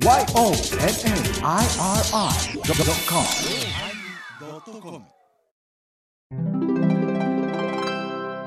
[0.00, 0.24] YONNIRI.com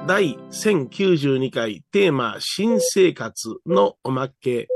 [0.07, 4.69] 第1092回テーマ新生活のおまけ。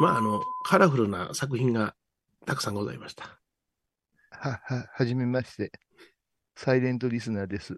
[0.00, 1.94] まあ、あの、カラフルな作品が
[2.44, 3.38] たくさんございました。
[4.30, 5.70] は、は、はじめまして。
[6.56, 7.76] サイレントリスナーです。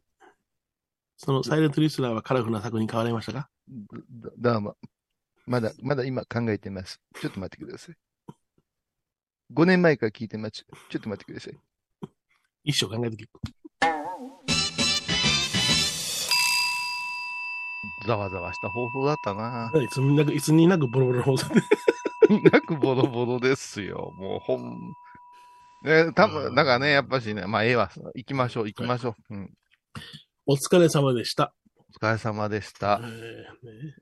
[1.18, 3.50] そのサイレントリスナーはカラフルな作品変わりましたか？
[3.68, 4.76] どどうも。
[5.46, 7.00] まだ、まだ今考えてます。
[7.20, 7.96] ちょっと待ってください。
[9.52, 10.64] 5年前から聞いてます。
[10.88, 11.58] ちょっと待ってください。
[12.64, 13.30] 一生考えて聞く。
[18.06, 19.70] ざわざわした方法だったな。
[19.82, 21.60] いつになく、いつになくボロボロの放送で。
[22.50, 24.12] なくボロボロですよ。
[24.16, 24.78] もうほん。
[25.84, 27.90] ね、多分、だからね、やっぱしね、まあ、ええわ。
[28.14, 29.34] 行きましょう、行きましょう。
[29.34, 29.54] うん。
[30.46, 31.54] お疲れ様でした。
[31.94, 33.00] お疲れ様でした。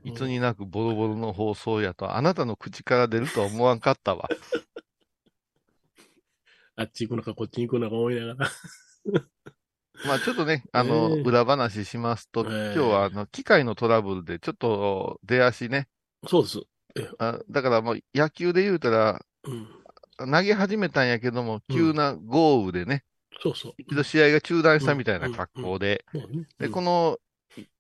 [0.03, 4.29] いつになくボロボロの放送やと、あなたの口から出るとは思わんかったわ。
[6.75, 8.51] あっち行くのかこっちに行くのか思いながら。
[10.07, 15.89] まあちょっとね、あの、ええ裏話しますと、ええ今日はあの、機械のトラブルでちょっと出足ね。
[16.27, 16.63] そうです。
[17.19, 19.69] あだからもう野球で言うたら、うん。
[20.19, 23.05] 投げ始めたんやけども、急な豪雨でね、
[23.43, 23.75] そうそう。
[23.77, 26.05] 一度試合が中断したみたいな格好で、
[26.59, 27.19] で、この、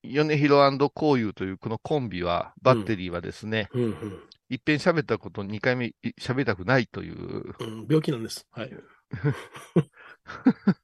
[0.03, 8.47] 米広こうというこのコンビは、バッテリーはですね、うんうんいっぺん喋ったこと2回目い喋りたくないという、うん、病気なんです。
[8.51, 8.71] はい。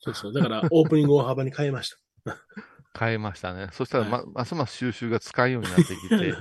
[0.00, 0.32] そうそう。
[0.34, 2.36] だから、オープニングを大幅に変えました。
[2.98, 3.68] 変えましたね。
[3.72, 6.34] そしたらま、はますます収集が使うようになってきて、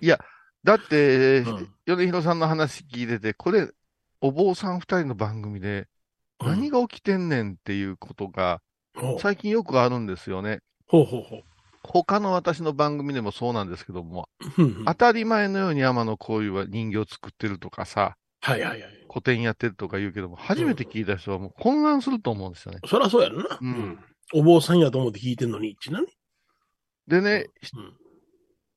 [0.64, 3.70] だって、うん米広さんの話聞いてて、これ、
[4.22, 5.88] お坊さん二人の番組で、
[6.40, 8.62] 何が起きてんねんっていうことが、
[9.20, 10.60] 最近よくあるんですよね。
[10.86, 11.42] ほうほうほう
[11.82, 14.28] 他の私の番組でもそうなんですけども。
[14.86, 19.06] 当たり前のように天野幸雄は人形作ってるとかさ、はいはいはい。
[19.08, 22.80] 古典やってるとか言うけども、初めて聞いた人はもう混乱すると思うんですよね。
[22.86, 23.58] そりゃそうやろな。
[23.60, 23.98] うん
[24.34, 26.08] お坊さんやと思って聞いてんのに、ちなね。
[27.06, 27.46] でね、
[27.76, 27.92] うん。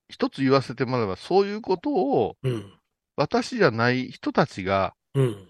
[0.08, 2.74] 一つ言わせてもらえば、そういうことをうん。
[3.16, 5.48] 私じゃない人たちが、うん。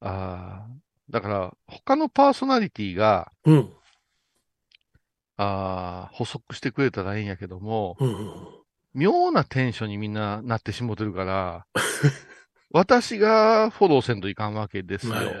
[0.00, 3.72] あーだから他のパーソナリティが、うん。
[5.36, 8.08] あー補足してくれたらいいんやけども、うん。
[8.08, 8.30] うん。
[8.94, 11.66] 妙なテンションにみんななってしもてるから、
[12.70, 15.14] 私がフォローせんといかんわけですよ。
[15.14, 15.40] はいはいは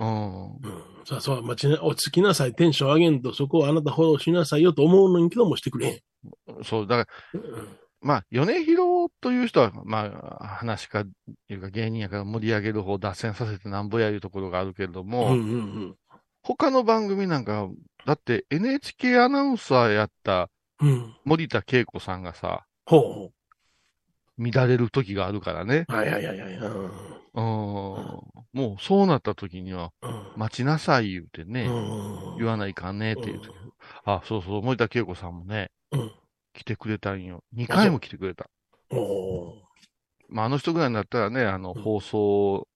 [0.00, 0.46] うん。
[0.54, 0.60] うん。
[1.04, 6.64] さあ、そう、まちな、落ち着きなさい、テンション上げんと、そこをあなたフォローしなさいよと思うのにけどもしてくれへん。
[6.64, 11.04] そう、だから、うんまあ、米広という人は、まあ、話か、
[11.48, 15.56] いうか芸人やから盛り上げる方、脱線させてなんぼやいうところがあるけれども、うんうんう
[15.86, 15.96] ん。
[16.42, 17.68] 他の番組なんか、
[18.06, 20.48] だって NHK アナウンサーやった
[20.80, 21.14] うん。
[21.24, 23.32] 森田恵子さんがさ、ほうほ
[24.38, 25.86] 乱れる時があるからね。
[25.88, 25.92] う。
[25.92, 26.52] はいはいはいはい。
[26.54, 26.84] うん。
[27.34, 27.40] うん。
[28.52, 30.32] もうそうなった時には、うん。
[30.36, 33.48] 待ちなさい言うてね、うん言わないかんねって言うて、
[34.04, 36.12] あ、そうそう、森田恵子さんもね、うん。
[36.52, 37.44] 来てくれたんよ。
[37.54, 38.50] 2回も来てくれた。
[40.28, 42.68] まあ、あの人ぐらいになったらね、あの、うん放送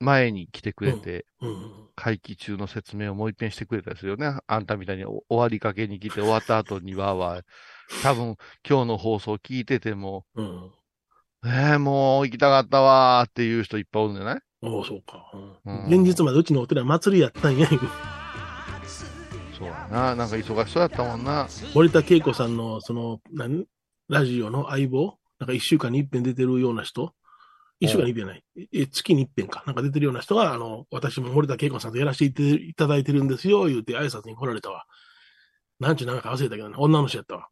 [0.00, 1.72] 前に来てくれて、うん。
[1.96, 4.38] 会期中の説明をもう一遍してくれたですよね。
[4.46, 7.44] あんたみたいにお終わりかけに来て終わった後にわーわー、
[8.02, 8.36] 多分
[8.68, 10.70] 今日の放送聞いてても、うん。
[11.44, 14.40] えー、もう行きたかったわーっていう人いっぱいおるんじゃない？
[14.62, 15.30] おーそうか。
[15.64, 17.68] うんうん現実までうちのお寺祭りやったんや。
[19.56, 20.14] そうやな。
[20.14, 21.48] なんか忙しそうやったもんな。
[21.74, 23.66] 森田恵子さんの、その、何
[24.08, 25.18] ラジオの相棒？
[25.40, 27.12] なんか一週間に一遍出てるような人？
[27.80, 28.42] 一週間に一遍ない。
[28.72, 29.62] え、月に一遍か。
[29.66, 34.84] なんか出てるような人が、あの、私も森田恵子さんとやらせていただいてるんですよ、言うて挨拶に来られたわ。
[35.78, 37.48] なんちゅうなんか忘れたけどな、女の人やったわ。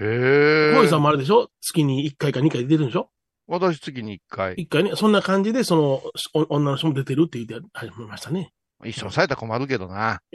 [0.00, 0.76] へえ。
[0.76, 1.50] 小井さんもあれでしょ？
[1.60, 3.10] 月に一回か二回出てるんでしょ？
[3.46, 4.54] 私月に一回。
[4.54, 6.02] 一回ね、そんな感じで、その、
[6.34, 8.52] お女の人も出てるって言って始めましたね。
[8.84, 10.20] 一緒にされたら困るけどな。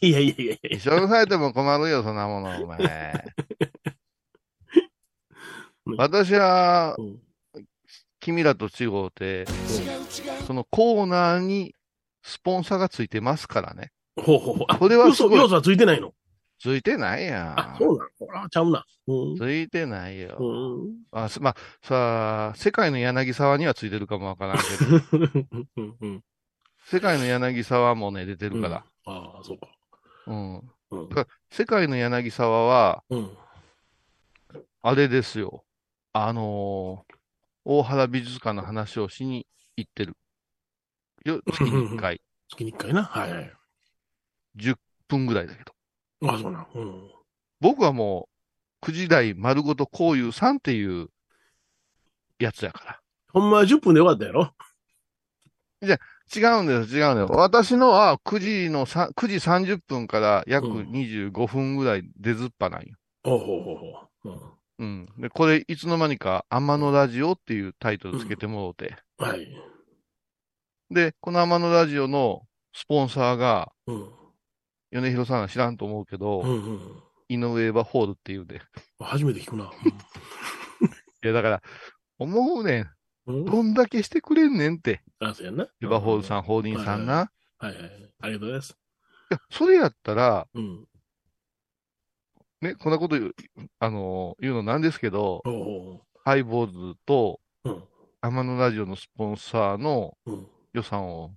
[0.00, 3.24] いやいやいやいや一緒にされても困るよ、そんなもの、お前。
[5.96, 7.25] 私は、うん
[8.26, 9.46] 君らと違うて、
[10.48, 11.76] そのコーナーに
[12.24, 13.92] スポンサーがついてますからね。
[14.16, 14.66] ほうほうほう。
[14.68, 16.12] あ、これはすごい要素はついてないの？
[16.58, 17.78] ついてないやあ、ん。
[17.78, 18.04] そうな
[18.40, 18.84] のあ、ちゃうな。
[19.06, 19.36] うん。
[19.36, 20.38] ついてないよ。
[20.40, 20.94] うん。
[21.12, 25.46] あすまあ、さあ、世界の柳沢にはついてるかもわからんけど、
[25.76, 26.24] うんうん
[26.84, 28.84] 世界の柳沢もね、出てるから。
[29.04, 29.68] ああ、そうか。
[30.26, 30.56] うん。
[30.56, 31.08] うん
[31.50, 33.30] 世界の柳沢は、うん。
[34.82, 35.64] あれですよ。
[36.12, 37.15] あのー
[37.68, 39.44] 大原美術館の話をしに
[39.76, 40.16] 行ってる。
[41.24, 43.02] よ月に1回、 月に一回な？
[43.02, 43.52] はいはい。
[44.56, 44.76] 10
[45.08, 45.74] 分ぐらいだけど。
[46.28, 46.66] あ、そうなん。
[46.72, 47.10] うん。
[47.60, 48.28] 僕はも
[48.82, 51.08] 9時台丸ごとこういうさんっていう
[52.38, 53.00] やつやから。
[53.32, 54.54] ほんまは10分でよかったやろ？
[55.82, 57.32] 違うんです、違うんです。
[57.32, 62.96] 私のは9時のさ9時30分から約うん25分ぐらい出ずっぱなんよ。
[63.24, 64.30] ほうほうほうほう。
[64.30, 64.52] うん。
[64.78, 68.96] で、これいつの間にか天野ラジオっていうタイトルつけてもろうて。
[69.18, 69.48] うん、はい。
[70.90, 72.42] で、この天野ラジオの
[72.74, 74.10] スポンサーが、うん。
[74.90, 77.02] 米広さんは知らんと思うけど、うんうん。
[77.28, 78.60] 井上エヴァホールっていうで。
[79.00, 79.64] 初めて聞くな。
[81.24, 81.62] いや、だから、
[82.18, 82.90] 思うねん。
[83.26, 83.44] うん。
[83.46, 85.02] どんだけしてくれんねんって。
[85.20, 85.64] あ、そうやんな。
[85.64, 87.30] エヴァホールさん、ホーリンさんな。
[87.58, 88.12] はいはいはい。
[88.20, 88.78] ありがとうございます。
[89.30, 90.86] いや、それやったら、うん。
[92.60, 93.34] ね、こんなこと言う、
[93.78, 95.42] あのー言うのなんですけど、
[96.24, 97.70] ハイボーズとう。
[97.70, 97.82] うん。
[98.22, 100.46] 天野ラジオのスポンサーのうん。
[100.72, 101.30] 予算を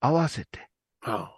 [0.00, 0.68] 合わせて
[1.02, 1.32] あ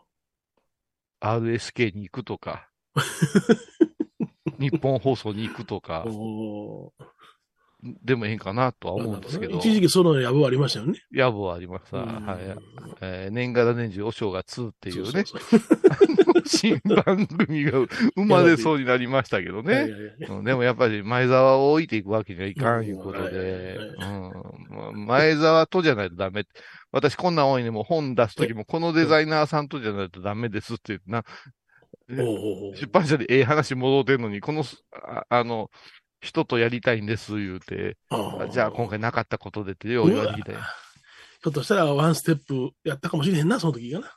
[1.21, 2.71] RSK に行くとか、
[4.59, 5.81] 日本放送に行くとあ。
[5.81, 6.93] か、お
[8.03, 10.99] でもいいかなとは思うんですけど、一時期その野望ありましたよね。
[11.13, 12.39] 野望ありますさ、うんはい。
[13.03, 15.61] えー年がら年中お正月っていうね、そうそう
[16.47, 17.73] 新番組が
[18.17, 19.89] 生まれそうになりましたけどね。
[20.45, 23.31] でもやっぱり前澤を置いていくわけにはいかんいうことうん。
[23.31, 23.79] で、
[25.07, 26.45] 前澤とじゃないとダメ。
[26.93, 31.25] 私こんなん多いね、もう本出すときもこのデザイナーさんとじゃないとダメですって言ってな、
[32.09, 35.71] 出版社でええ話戻ってんのに、この、ああの、
[36.21, 40.59] 人とやりたいんです言うて、あじゃあ今回なかったことでってよう言われてきたよ。
[41.43, 44.17] ひょっとしたらワンステップやったかもしれへんな、その時がな。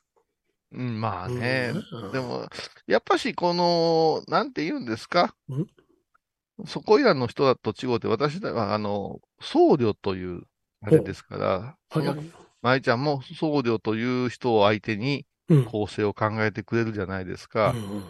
[0.71, 1.73] うん、まあね。
[1.91, 2.47] うんでも、
[2.87, 5.33] やっぱし、この、なんて言うんですか？
[5.49, 5.65] ん？
[6.65, 10.41] そこいらの人だと違うて、私だは、あの、僧侶という、
[10.81, 12.15] あれですから、その。
[12.61, 15.65] 舞ちゃんも僧侶という人を相手にうん。
[15.65, 17.71] 構成を考えてくれるじゃないですか。
[17.71, 18.03] うんうん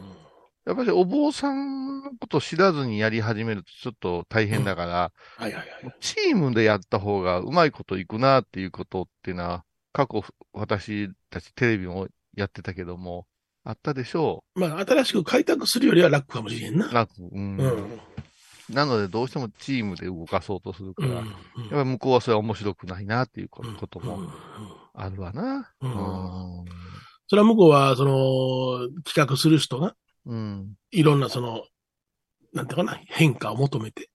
[0.66, 5.14] やっぱりお坊さんのこと知らずにやり始めるとちょっと大変だから。
[6.02, 9.64] チームでやった方がうまいこといくなっていうことっていうのは、
[9.94, 13.28] 過去私たちテレビもやってたけども、
[13.66, 16.94] あったでしょまあ、新しく開拓するよりは楽かもしれへんなう。。
[16.94, 17.12] 楽。
[17.20, 17.58] うん。
[17.58, 18.00] うん。
[18.70, 21.16] なのでどうしてもチームで動かそうとするから、うん。
[21.16, 24.32] やっぱり向こうはそれは面白くないなっていうこともうんうん
[24.94, 25.74] あるわな。
[25.82, 26.66] うん
[27.30, 29.96] それは向こうは、その、企画する人が、
[30.26, 30.76] うん。
[30.92, 31.66] いろんなその、
[32.54, 34.10] なんていうかな、変化を求めて、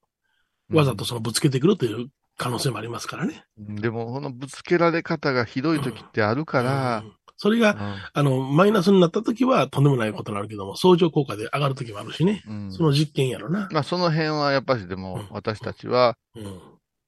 [0.70, 2.08] わざとそのぶつけてくるという
[2.38, 3.44] 可能性もありますからね。
[3.58, 12.44] うんでも、このぶつけられ方がひどい時ってあるからう、んそれが、あの、マイナスになった時はとんでもないことになるけども、相乗効果で上がる時もあるしね。
[12.46, 13.68] うんうんその実験やろな。
[13.72, 16.60] まあ、その辺はやっぱしでもうん、私たちはうん。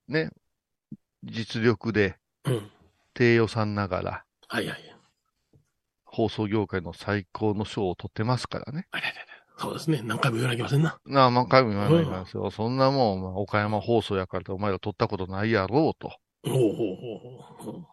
[0.08, 0.30] ね、
[1.22, 2.68] 実力でうん。
[3.14, 4.96] 低予算ながら、はいはい。
[6.04, 8.88] 放送業界の最高の賞を取ってますからね。
[8.90, 9.14] あれあれ
[9.56, 10.02] そうですね。
[10.02, 10.98] 何回も言わなきゃいけませんな。
[11.06, 12.50] なあ、何回も言わないからですよ。
[12.50, 16.08] そんなもん、まあ岡山放送やからお前ら取ったことないやろうと。
[16.42, 17.88] ほうほうほうほ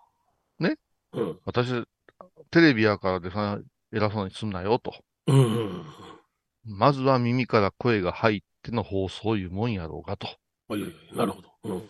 [0.59, 0.63] う。
[0.63, 0.77] ね？
[1.13, 1.39] うん。
[1.45, 1.83] 私、
[2.49, 3.59] テレビやからでそんな
[3.93, 4.93] 偉そうにすんなよと。
[5.27, 5.85] うんうん。
[6.65, 10.27] まずは耳から声が入っての放送いうもんやろうかと。
[10.69, 11.49] おいおいおいなるほど。
[11.63, 11.83] うん。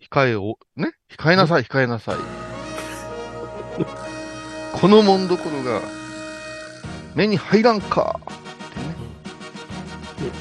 [0.00, 0.92] 控えを、ね？
[1.10, 2.16] 控えなさい、控えなさい。
[4.78, 5.80] このもんどころが、
[7.14, 8.20] 目に入らんか。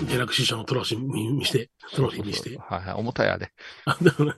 [0.05, 2.57] で下落師匠のトロフィー見見して、トロフィー見して。
[2.57, 3.53] はいはい、重たいあれ。
[3.85, 4.33] あ、でもね。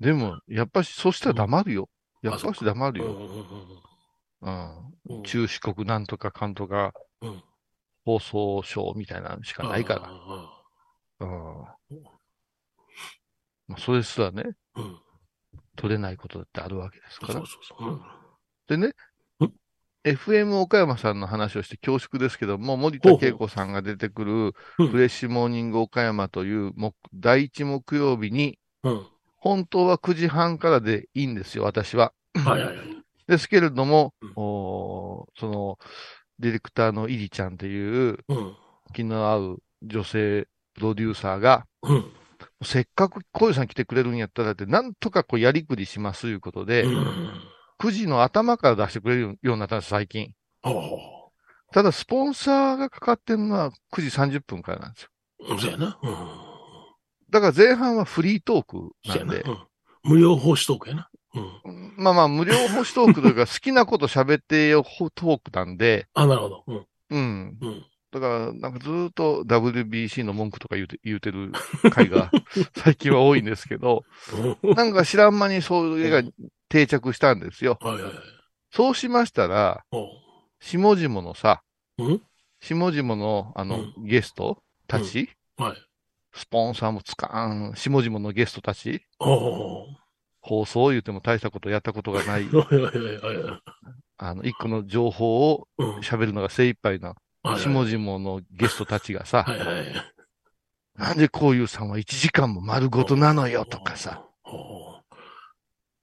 [0.00, 1.88] でも、やっぱし、そしたら黙るよ。
[2.22, 3.16] やっぱし黙るよ。
[4.42, 5.22] うん。
[5.22, 7.42] 中四国なんとかかんとかうん、
[8.04, 10.00] 放送賞みたいなのしかないから。
[10.00, 10.10] ら。
[11.20, 11.98] うん。
[13.68, 14.44] まあ、それすらね、
[14.76, 14.98] うん。
[15.76, 17.42] 取れないことだってあるわけですから
[18.66, 18.92] でねん、
[20.04, 29.06] FM 岡山さんの話をして恐縮ですけども、森田恵子さんが出てくるうんフレッシュモーニング岡山という木第一木曜日に、うん。
[29.38, 32.12] 本当は9時半からでいいんですよ、私は。
[32.34, 32.86] はいはいはい。
[33.26, 35.78] ですけれども、うんおーその、
[36.38, 38.56] ディレクターのイリちゃんっていううん。
[38.94, 42.12] 気の合う女性プロデューサーが、うん。
[42.62, 47.32] せっかく小遊さん来てくれるんやったらって、なんとかこうやりくりしますいうことで、うん。
[47.78, 50.32] 9時の頭から出してくれるようになったんです、最近。
[51.72, 55.10] ただ、スポンサーがかかってるのは9時30分からなんですよ。
[55.58, 55.98] そうやな。
[56.02, 56.47] うん。
[57.30, 59.16] だから前半はフリートークな。
[59.16, 59.58] なんで、うん。
[60.04, 61.10] 無料奉仕トークやな。
[61.34, 61.94] うん。
[61.96, 66.64] まあまあ、無料保守トークというか、好きなこと喋ってよトークなんで、あ、なるほど。
[66.66, 66.86] うん。
[67.10, 67.58] うん。
[67.60, 67.86] うん。
[68.10, 71.52] だから、なんかずーっと WBC の文句とか言うて言うてる
[71.90, 72.30] 回が
[72.74, 74.04] 最近は多いんですけど、
[74.64, 76.22] うんなんか知らん間にそういう絵が
[76.70, 77.78] 定着したんですよ。
[77.82, 78.12] はいはいはい。
[78.70, 80.08] そうしましたら、ほ
[80.60, 81.62] 下々のさ、
[81.98, 82.04] う。
[82.04, 82.22] うん？
[82.60, 85.87] 下々のあの、ゲスト、たち、はい。
[86.32, 89.02] スポンサーもつかん、下々のゲストたち。
[90.40, 92.48] 放送言っても大したことやったことがない。
[94.18, 95.98] あの、一個の情報をうん。
[95.98, 97.08] 喋るのが精一杯な、
[97.42, 99.46] はい下々のゲストたちがさ。
[100.94, 104.24] なんでこういうさんは1時間も丸ごとなのよとかさ。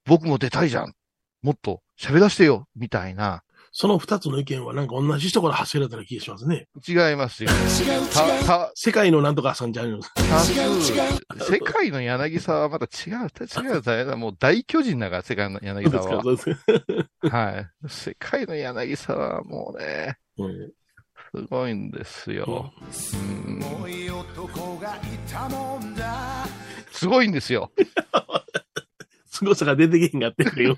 [0.05, 0.93] 僕も出たいじゃん。
[1.41, 3.43] もっと喋らせてよ、みたいな。
[3.77, 6.69] その二つの意見はなんか同じ人から発せられた気がしますね。
[6.87, 7.49] 違いますよ。
[8.13, 9.99] た、た、世界のなんとかさんじゃないの？
[9.99, 10.53] 多数、
[11.53, 16.23] 世界の柳沢はまた違う、違う、違う、もう大巨人だから、世界の柳そうですか、沢は。
[16.23, 17.37] そうですか。
[17.37, 17.69] はい。
[17.89, 20.71] 世界の柳沢はもうね、うん
[21.35, 22.71] すごいんですよ。
[23.13, 26.45] うん重い男がいたもんだ
[26.93, 27.73] すごいんですよ。
[29.27, 30.77] 凄さが出てけへんがってるよ。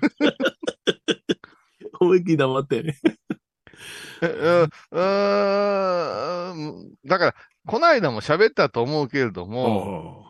[2.00, 2.98] 思いっきり黙ってね。
[4.22, 7.34] えうーんだから、
[7.66, 10.26] この間も喋ったと思うけれども、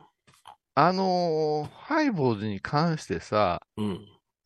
[0.74, 4.00] あのーハイボーズに関してさ、うん。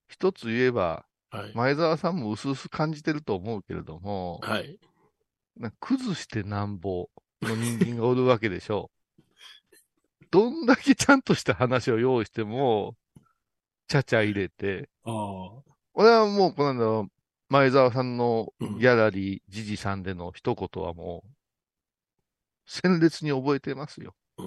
[0.08, 1.52] 一つ言えば、はい。
[1.54, 4.78] 前澤さんも薄々感じてると思うけれども、はい。
[5.56, 7.08] な崩してなんぼ
[7.42, 8.90] の人間がおるわけでしょ。
[10.30, 12.96] どんだけちゃんとした話を用意しても、
[13.88, 14.88] ちゃちゃ入れて。
[15.94, 17.08] 俺はもうこの間、
[17.52, 21.28] 前澤さんのうんギャラリー、ジジさんでの一言はもう、
[22.66, 24.14] 鮮烈に覚えてますよ。
[24.38, 24.46] うん。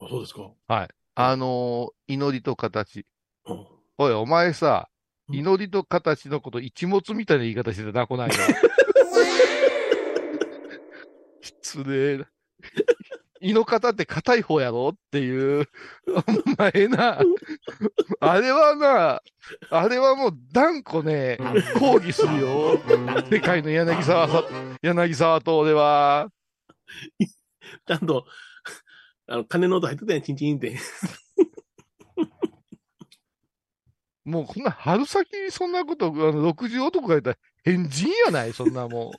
[0.00, 0.50] あそうですか？
[0.68, 3.06] あのー祈りと形。
[3.46, 3.66] うん。
[3.96, 4.90] おい、お前さ、
[5.28, 8.28] うん祈りと形のこと一物みたいな言い方してたな、こな。
[11.40, 12.26] 失礼な。
[13.40, 15.68] 胃の方って硬い方やろっていう、
[16.06, 16.22] お
[16.58, 17.20] 前な、
[18.20, 19.22] あれはな、
[19.70, 21.38] あれはもう断固ね、
[21.78, 22.80] 抗議するよ。
[23.30, 24.44] 世界の柳沢さ、
[24.82, 26.28] 柳沢と俺は。
[27.86, 28.26] ちゃんと、
[29.26, 30.76] あの、金の音入ってたやん、チンチンって。
[34.24, 39.16] もうこんな春先にそんなこと、あの、60男が言ったら変人やない、そんなもう。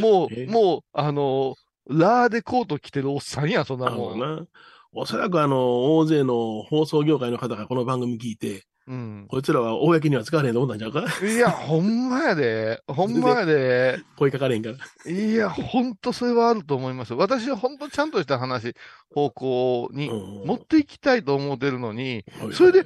[0.00, 1.54] もえう、もう、あの、
[1.90, 4.18] ラーでコート着てるおっさんや、そんなあもん。
[4.18, 4.46] のな。
[4.92, 9.26] おそらくあの、大勢の放送業界の方がこの番組聞いて、うん。
[9.28, 11.04] こいつらは公には使われへんと思ったんちゃうか？
[11.24, 12.82] いや、ほんまやで。
[12.88, 14.00] ほんまやで。
[14.16, 15.12] 声かかれへんから。
[15.12, 17.18] いや、ほんとそれはあると思いますよ。
[17.18, 18.74] 私はほんとちゃんとした話、
[19.14, 22.82] 方向にうん持っていきたいと思ってるのに、はいそれで、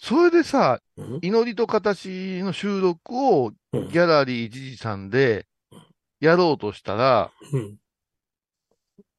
[0.00, 5.46] それでさ、うん祈りと形の収録をうんギャラリーじじさんで
[6.20, 7.76] やろうとしたら、うん。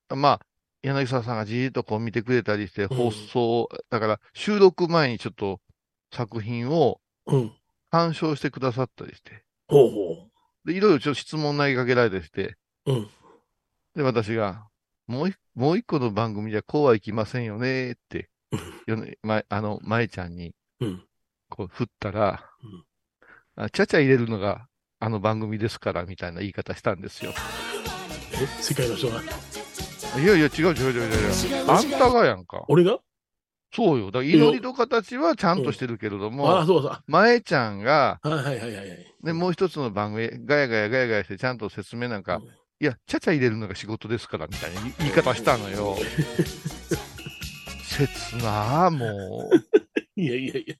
[0.09, 0.39] まあ、
[0.81, 5.59] 柳沢さんがじーっとこう見てくれたりして、放送、だから収録前にちょっと
[6.11, 7.51] 作品をうん。
[7.91, 10.27] 鑑賞してくださったりして、ほうほ
[10.65, 12.93] で、いろいろちょっと質問投げかけられたりして、う。
[12.93, 13.07] うん。
[13.95, 14.67] で、私が、
[15.07, 18.29] もう一もう一個の番組じゃこうはいきませんよねって、
[18.85, 21.03] よね、ま、あの、舞ちゃんにうん。
[21.49, 22.85] こう振ったら、うん
[23.57, 24.67] あちゃちゃ入れるのが
[24.99, 27.31] あの番組ですから、みたいな言い方したんですよ。
[28.33, 29.21] え世界の人が。
[30.17, 31.71] いやいや、違う違う違う違う違う。
[31.71, 32.63] あんたがやんか。
[32.67, 32.99] 俺が？
[33.73, 34.05] そうよ。
[34.07, 36.99] だから祈りと形はちゃんとしてるけれどああ、も、そうそう。
[37.07, 39.13] 前ちゃんが、はいはいはいはいはい。
[39.23, 42.43] ね、もう一つの番組、ガヤガヤガヤガヤしてちゃんと説明なんか、うん
[42.81, 45.95] いや、ちゃちゃ入れるのが仕事ですから、みたいな言い 言い方したのよ。
[47.87, 50.21] 切なあ、もう。
[50.21, 50.75] いやいやいや。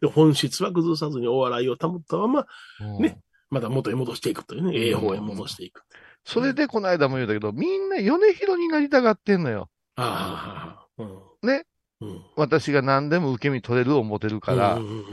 [0.00, 2.46] で本質は崩さずにお笑いを保ったまま、
[2.80, 5.82] うんねまた元へ戻していくというね、ええ方へ戻していく。
[6.24, 9.68] それでこの間も言うたけど、みんな米広になりたがってんのよ。
[9.96, 11.48] ああ、うん。
[11.48, 11.64] ね？
[12.00, 12.22] うん。
[12.36, 14.74] 私が何でも受け身取れる思てるから。
[14.74, 15.04] うんうんうん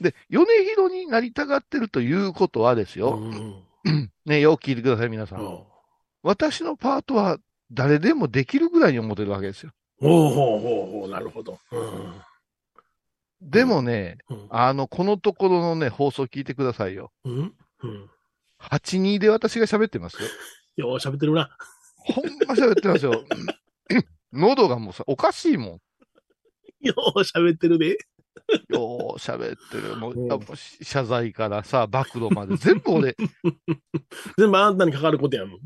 [0.00, 3.14] で、米広になりたがってるということはですよ。
[3.16, 3.30] うん
[3.84, 5.64] うん ね、よく聞いてください、皆さん
[6.22, 7.38] 私のパートは
[7.72, 9.72] 誰でもできるぐらいに思ってるわけですよ。
[10.00, 11.58] ほうほうほうほう、なるほど。
[11.70, 12.14] うん
[13.40, 17.10] でもね、うんあの、このところのね、放送聞いてくださいよ。
[17.24, 18.10] うんうん。
[18.70, 20.28] 82で私が喋ってますよ。
[20.76, 21.50] よう喋ってるな。
[21.96, 23.24] ほんま喋ってますよ。
[24.32, 25.80] 喉がもうさ、おかしいも
[26.80, 27.90] よう喋ってるで。
[27.90, 28.74] ん。
[28.74, 29.96] よう喋ってる。
[29.96, 33.16] もう、うん謝罪からさ、暴露まで全部俺。
[34.38, 35.60] 全部あんたにかかることやもん。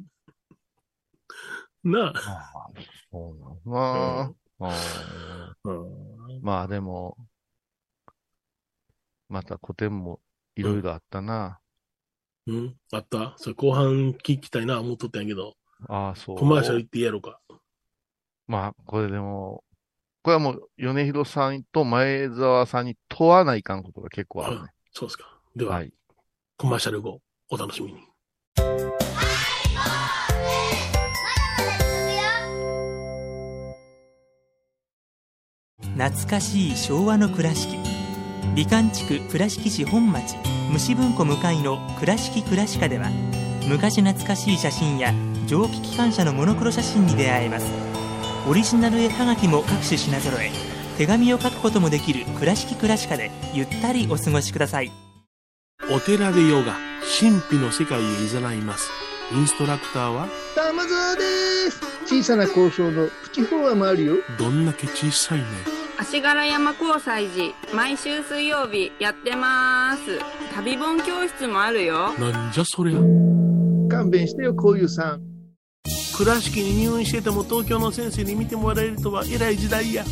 [1.90, 2.70] なあ。
[3.12, 4.74] そうなんまあ、
[5.64, 7.16] うんまあでも、
[9.28, 10.20] また古典も
[10.54, 11.60] いろいろあったな。
[12.48, 13.34] うん、あった？
[13.38, 15.54] それ後半聞きたいな、思っとったんやけど。
[15.88, 16.36] ああ、そう。
[16.36, 17.40] コマーシャル行ってやろうか。
[18.46, 19.64] まあ、これでも、
[20.22, 24.68] これはもう、米広さんと前澤さんに問わないかんことが結構あるね。
[24.92, 25.38] そうですか。
[25.56, 25.92] では、はい、
[26.56, 28.00] コマーシャル後、お楽しみに。
[35.96, 37.78] 懐かしい昭和の倉敷
[38.54, 40.36] 美観地区倉敷市本町
[40.70, 43.10] 虫文庫向かいの「倉敷倉歯科」では
[43.66, 45.12] 昔懐かしい写真や
[45.46, 47.66] 蒸気機関車のモノクロ写真に出会えます。
[48.48, 50.52] オリジナル絵はがきも各種品揃え
[50.98, 54.92] 手紙を書くこともできる「倉敷倉歯科」でゆったりお過ごしください。
[55.90, 56.76] お寺でヨガ、
[57.20, 58.90] 神秘の世界へ誘います。
[59.32, 61.80] インストラクターは、玉沢です。
[62.06, 64.16] 小さな交渉のプチフォアもあるよ。
[64.38, 65.44] どんだけ小さいね。
[65.98, 70.18] 足柄山交際時毎週水曜日やってます
[70.56, 72.14] 旅本教室もあるよ。
[72.14, 72.98] なんじゃそりゃ。
[73.90, 75.22] 勘弁してよこういうさん。
[76.16, 80.02] 倉敷に入院してても東京の先生に見てもらえるとは偉い時代や。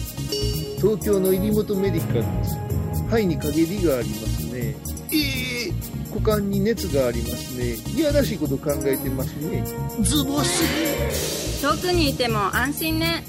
[0.76, 2.58] 東京の入本メディカルです。
[3.06, 4.76] 肺に陰りがありますね。
[5.12, 5.72] ええ
[6.10, 7.76] 股間に熱がありますね。
[7.98, 9.64] いやらしいこと考えてますね。
[10.02, 11.62] ズボス。
[11.62, 13.24] 遠くにいても安心ね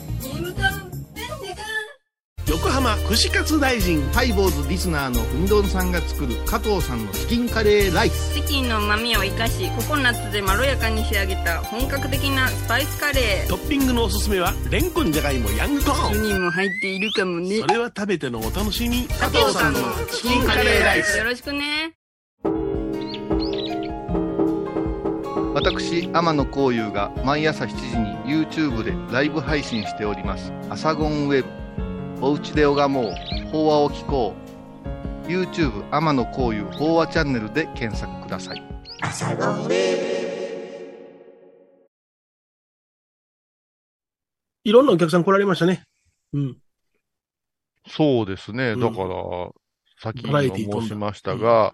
[2.66, 4.02] 横浜串カツ大臣。
[4.12, 16.14] ハイボーズリスナーのうみどんさんが作る加藤さんのチキンカレーライスチキンの旨味を生かしココナッツでまろやかに仕上げた本格的なスパイスカレートッピングのおすすめは、レンコンじゃがいもヤングコーン。
[16.14, 19.04] 1人も入っているかもねそれは食べてのお楽しみ。
[19.10, 19.80] 加藤さんの
[20.12, 21.94] チキンカレーライスよろしくね
[25.54, 30.52] 私、天野幸雄が毎朝7時に YouTube でライブ配信しております。
[30.72, 31.65] アサゴンウェブ。
[32.22, 33.14] おうちで拝もう。
[33.52, 34.34] 法話を聞こ
[35.26, 35.28] う。
[35.28, 38.64] YouTube 天野幸雄法話チャンネルで検索ください。
[44.64, 45.84] いろんなお客さん来られましたね。
[46.34, 46.58] うん。
[47.88, 48.72] そうですね。
[48.72, 49.52] うんだから、
[50.02, 51.74] 先バラエにも申しましたが、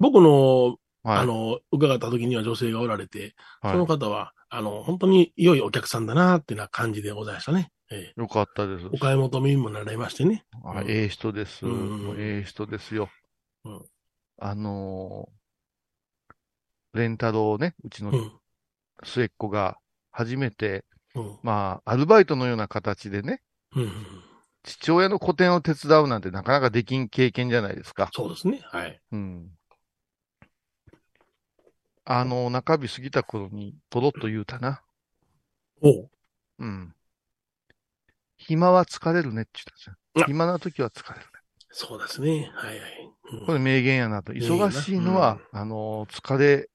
[0.00, 1.18] 僕の、はい。
[1.20, 7.70] あの、伺った時には女性がおられて、はいその方は、あの、本当に良いお客さんだなっていうな感じでございましたね。
[7.90, 8.86] ええよかったです。
[8.92, 10.44] お買い求めにもなられましてね。
[10.64, 11.66] うんあええ人です。
[11.66, 13.08] うんええ人ですよ。
[13.64, 13.84] うん
[14.40, 18.32] あのー、レンタロウね、うちのうん。
[19.02, 19.76] 末っ子が
[20.10, 20.84] 初めて、
[21.14, 21.38] うん。
[21.42, 23.42] まあ、アルバイトのような形でね、
[23.74, 23.90] うん。
[24.62, 28.10] 父親の個展を手伝うなんてなかなかできん経験じゃないですか。
[28.12, 28.60] そうですね。
[28.64, 29.00] はい。
[29.12, 29.48] うん。
[32.04, 34.82] あの、中日過ぎた頃に、ポロッと言うたな。
[35.82, 36.10] おう。
[36.58, 36.94] うん。
[38.38, 40.26] 暇は疲れるねって言ったんですよあ。
[40.26, 41.26] 暇な時は疲れるね。
[41.70, 42.50] そうですね。
[42.54, 43.12] はいはい。
[43.32, 44.32] うんこれ名言やなと。
[44.32, 46.70] 忙しいのは、あの、疲れ、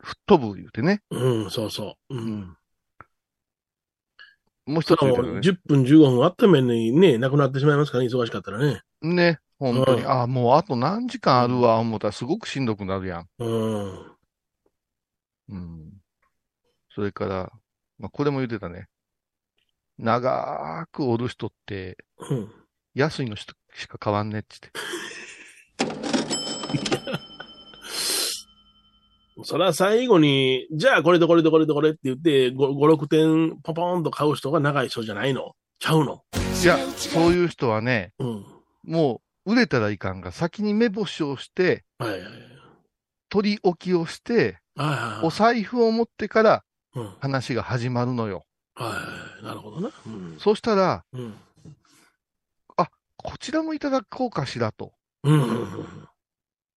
[0.00, 1.02] 吹っ飛ぶ言うてね。
[1.10, 2.16] うん、そうそう。
[2.16, 2.16] う。
[2.16, 2.56] うん
[4.66, 5.10] もう一つね。
[5.10, 8.82] 10分15分あっためにね、なくなってしまいますからね、忙しかったらね。
[9.02, 10.02] ね、本当に。
[10.02, 13.26] うんあ、もうあと何時間あるわ、思ったらすごくしんどくなるやん。
[13.38, 14.16] うん。
[15.48, 15.92] うん。
[16.94, 17.52] それから、
[17.98, 18.86] まあ、これも言ってたね。
[20.00, 21.98] 長くおる人って、
[22.30, 22.50] うん。
[22.94, 24.70] 安いの人しか変わんねっつって。
[29.44, 35.52] それは最後に、じゃあこれとこれとこれとこれって言って、5、5 6点ポポーンと買う人が長い人じゃないの？
[35.78, 36.24] ちゃうの？
[36.62, 38.44] いや、そういう人はね、うん。
[38.84, 42.30] もう売れたらいかんが、先に目星をして、はいはいはい。
[43.28, 45.26] 取り置きをして、はいはいはい。
[45.26, 46.64] お財布を持ってから
[47.20, 48.44] 話が始まるのよ。
[48.84, 49.44] はい。
[49.44, 49.90] なるほどな。
[50.06, 50.36] うん。
[50.38, 51.34] そしたら、うん。
[53.22, 54.94] こちらもいただこうかしらと。
[55.24, 55.40] うん。
[55.42, 56.08] うん。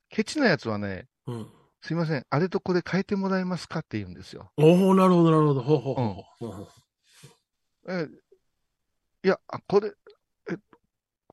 [0.10, 1.48] ケチなやつはね、うん。
[1.82, 4.52] すいません、あれとこれ変えてもらえますかって言うんですよ。
[4.58, 5.62] おおなるほど、なるほど。
[5.62, 6.68] ほうほうほうほう。
[7.88, 8.10] え、
[9.24, 9.94] いや、あこれ、
[10.52, 10.58] え、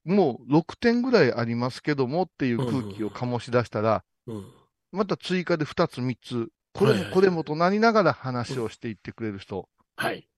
[0.05, 4.53] もう6点ぐらいありますけどもっていう空気を醸し出したら、うん。
[4.93, 9.69] また追加で2つ3つ、これもこれもとなりながら話をしていってくれる人。
[9.97, 10.29] はい。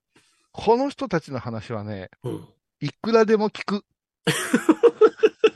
[0.53, 2.49] この人たちの話はね、うん。
[2.81, 3.85] いくらでも聞く。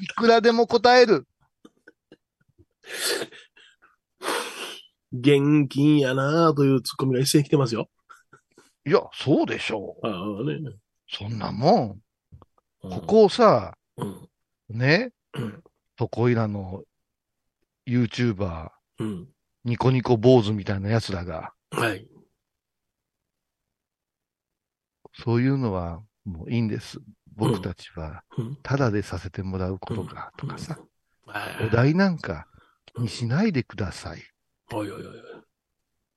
[0.00, 1.26] いくらでも答える。
[5.12, 7.88] 現金やなというツッコミが一斉に来てますよ。
[8.86, 10.06] いや、そうでしょう。
[10.06, 10.76] ああね。
[11.08, 11.96] そんなも
[12.82, 12.92] うんん。
[12.92, 14.28] ここをさ、うん。
[14.70, 15.62] ね、うん。
[15.98, 16.82] そこいらの
[17.86, 19.28] YouTuber、うん。
[19.64, 22.08] ニコニコ坊主みたいな奴らが、はい。
[25.18, 26.98] そういうのはもういいんです。
[27.36, 28.58] 僕たちは、うん。
[28.62, 30.78] ただでさせてもらうことが、とかさ、
[31.26, 32.46] はいお題なんか
[32.98, 34.22] にしないでください。
[34.72, 35.16] おいおいおい。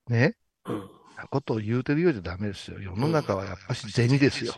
[0.08, 0.36] ね？
[0.66, 0.90] うん。
[1.18, 2.80] なことを言うてるようじゃダメですよ。
[2.80, 4.54] 世の中はやっぱし銭ですよ。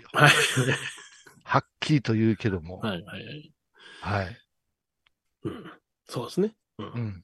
[1.44, 2.80] はっきりと言うけども。
[2.80, 3.54] はいはいはい。
[4.02, 4.38] はい。
[5.46, 5.72] うん。
[6.08, 6.54] そうですね。
[6.78, 6.84] う。
[6.84, 7.24] うんん。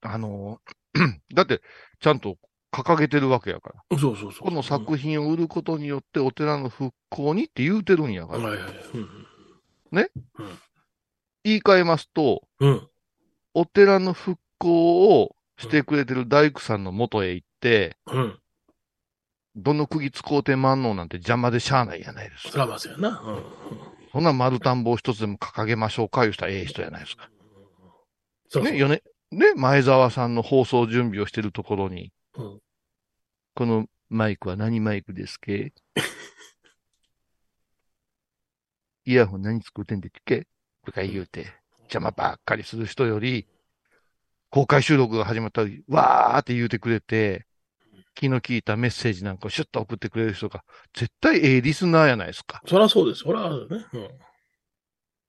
[0.00, 0.60] あの、
[1.34, 1.62] だって、
[2.00, 2.36] ちゃんと
[2.74, 3.98] 掲げてるわけやから。
[3.98, 4.42] そうそうそう。
[4.42, 8.38] この作品を売ることによってお寺の復興にって言うてるんやから。
[8.40, 8.72] はいはい。
[8.94, 9.08] うん。
[11.44, 12.88] 言い換えますと、うん。
[13.54, 18.38] お寺の復興をしてくれてる大工さんの元へ行って、うん。
[19.56, 22.50] どの釘使うてまんのなんて邪魔でしゃあないやないですか。
[22.50, 23.22] そらまずやな。
[23.24, 23.42] うん。
[24.12, 27.28] そんな丸田んぼを一つでも掲げましょうか、いう人はええ人やないですか。
[28.48, 32.60] そうそうね、よね、ね、前澤さんの放送準備をしてるところに、うん
[33.56, 35.72] このマイクは何マイクですけ？
[39.06, 40.46] イヤホン何作ってんでっけ？
[40.84, 43.46] とか言うて、邪魔ばっかりする人より、
[44.50, 47.46] 公開収録が始まったり、わーって言うてくれて、
[48.14, 52.62] 気の利いたメッセージなんかをシュッと送ってくれる人が、絶対ええリスナーやないですか。
[52.66, 53.20] そらそうです。
[53.22, 53.56] そら、ね。
[53.92, 54.08] うん。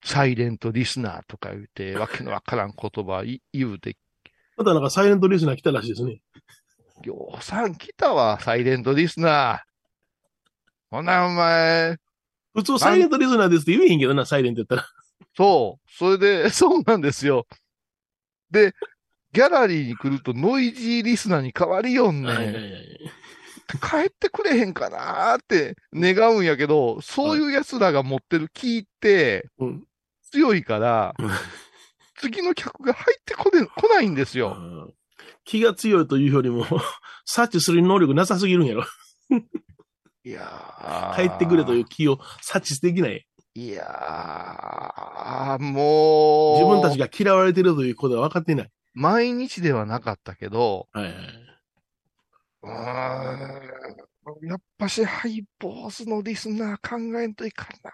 [0.04, 3.98] サイレントリスナーとか言うて、わけのわからん言葉い言うて、
[4.58, 6.22] またなんかサイレントリスナー来たらしいですね。
[7.04, 9.60] ようさん来たわ、サイレントリスナー。
[10.92, 11.98] ほな、お前、
[12.54, 14.88] 普通サイレントリスナーですって言えへんけどな、サイレントやったら。
[15.36, 15.92] そう。
[15.92, 17.48] それで、 そうなんですよ。
[18.50, 18.74] で、
[19.34, 22.36] ギャラリーに来るとノイジーリスナーに変わりよんねん。
[22.36, 23.12] はいはいはい。
[23.82, 29.88] 帰ってくれへんかなーって願うんやけど、そういう奴らが持ってる気ってうん
[30.32, 31.30] 強いからうん、
[32.16, 34.94] 次の客が入ってこれ、来ないんですよ。
[35.28, 36.66] うん気が強いというよりも、
[37.26, 38.84] 察知する能力なさすぎるんやろ。
[40.24, 43.26] いやー帰ってくれという気を察知できない。
[43.54, 48.72] いやー、もう、自分たちが嫌われてるということは分かっていない。
[48.94, 51.14] 毎日ではなかったけど、はいはい。
[52.64, 57.92] うーんやっぱしハイボーズのリスナー考えんといかんな。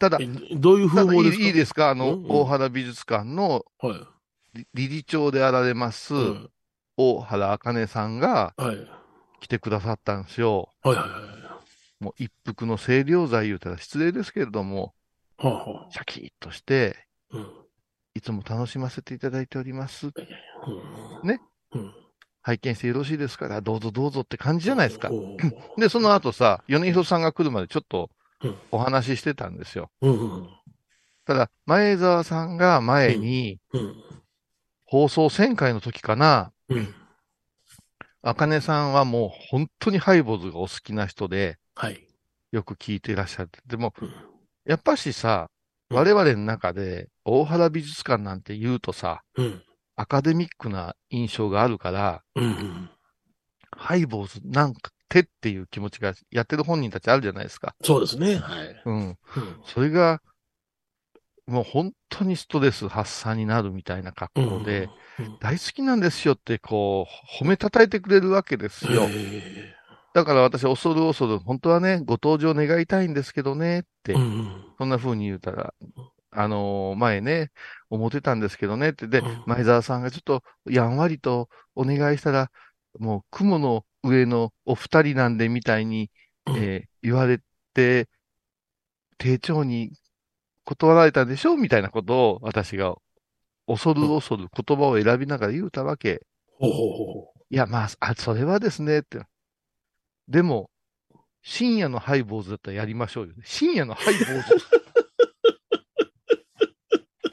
[0.00, 1.44] ただ、えどういう風ただいい貌ですか？
[1.46, 1.90] いいですか？
[1.90, 4.06] あの、大原美術館のはい。
[4.54, 6.50] 理理事長であられます、うん
[6.96, 8.76] 大原茜さんがはい。
[9.40, 10.68] 来てくださったんですよ。
[10.82, 11.60] はいはいは
[11.98, 14.94] もう一服の清涼剤言うたら失礼ですけれども、
[15.42, 15.46] い。
[15.46, 17.38] はあはシャキッとして、あ。
[17.38, 17.46] うん。
[18.14, 20.08] いつも楽しませていただいております。
[20.08, 20.10] う
[21.24, 21.40] んね。
[21.72, 21.94] うん。
[22.42, 25.10] 拝見してよろしいですから、どうぞどうぞって感じじゃないですか。
[25.78, 28.10] で、その後さ、米広さんが来るまでちょっと
[28.42, 29.90] うんお話ししてたんですよ。
[31.26, 33.94] ただ、前澤さんが前に、うん。
[34.90, 36.92] 放送1000回の時かな、うん。
[38.22, 42.04] あかねさんはもう本当にハイボーズがお好きな人で、はい。
[42.50, 43.60] よく聞いていらっしゃって。
[43.66, 44.12] でもうん、
[44.64, 45.48] やっぱしさ、
[45.90, 49.62] うん我々の中で、大原美術館なんて言うとさ、うん。
[49.94, 52.90] アカデミックな印象があるから、うんうん。
[53.76, 57.74] ハイボーズなんか手っていう気持ちがやってる本人たちあるじゃないですか。
[57.82, 58.36] そうですね。
[58.36, 58.82] はい。
[58.86, 58.94] うん。
[58.96, 59.16] うん
[59.66, 60.20] それが、
[61.50, 67.06] もう本当にストレス発散になるみたいな格好で、うん、大好きなんですよってこ
[67.40, 69.08] う、褒めたたえてくれるわけですよ。
[69.10, 69.74] え
[70.12, 74.74] だから私、恐る恐る、本当はね、ご登場願いたいんですけどね、って、えうんうん。
[74.78, 75.74] そんな風に言うたら、
[76.32, 77.50] あのー前ね、
[77.90, 82.50] 思ってたんですけどねって、でうん、前澤さんがちょっと、やんわりとお願いしたら、
[82.98, 86.10] もう雲の上のお二人なんでみたいに、
[86.46, 86.56] うん。
[86.56, 87.40] えー言われ
[87.72, 88.08] て、
[89.18, 89.92] 丁重に
[90.70, 92.94] 断られたんでしょみたいなことを私が
[93.66, 96.22] 恐る恐る言葉を選びながら言うたわけ。
[96.60, 99.20] ほうほうほいや、まあ、あ、それはですね、って。
[100.28, 100.70] でも、
[101.42, 103.34] 深夜のハイボーズだったらやりましょうよ。
[103.42, 104.64] 深夜のハイボーズ。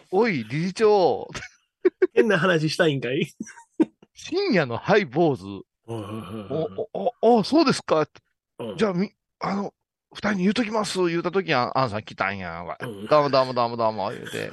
[0.10, 1.34] おい、理事長、う。
[2.16, 3.32] 変な話したいんかい？
[4.16, 5.46] 深夜のハイボーズ。
[5.86, 8.08] お、お、お、おそうですか。
[8.78, 9.74] じゃゃあ、み、あの、
[10.14, 12.64] 二人に言うときます、言うたときは、アンさん来たんや、
[13.10, 14.52] どうもどうもどうもどうも、言うて。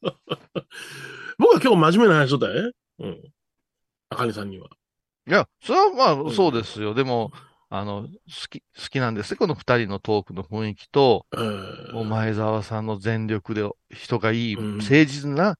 [1.38, 2.72] 僕は今日真面目な話しとったよね。
[3.00, 3.32] うん。
[4.10, 4.68] あかねさんには。
[5.26, 6.94] いや、それはまあ、んそうですよ。
[6.94, 7.32] でも、
[7.68, 8.08] あの、好
[8.48, 15.56] き、好きなんですね、この二人のトークの雰囲気と、えーもう前澤さんの全力で人がいい、うん誠実な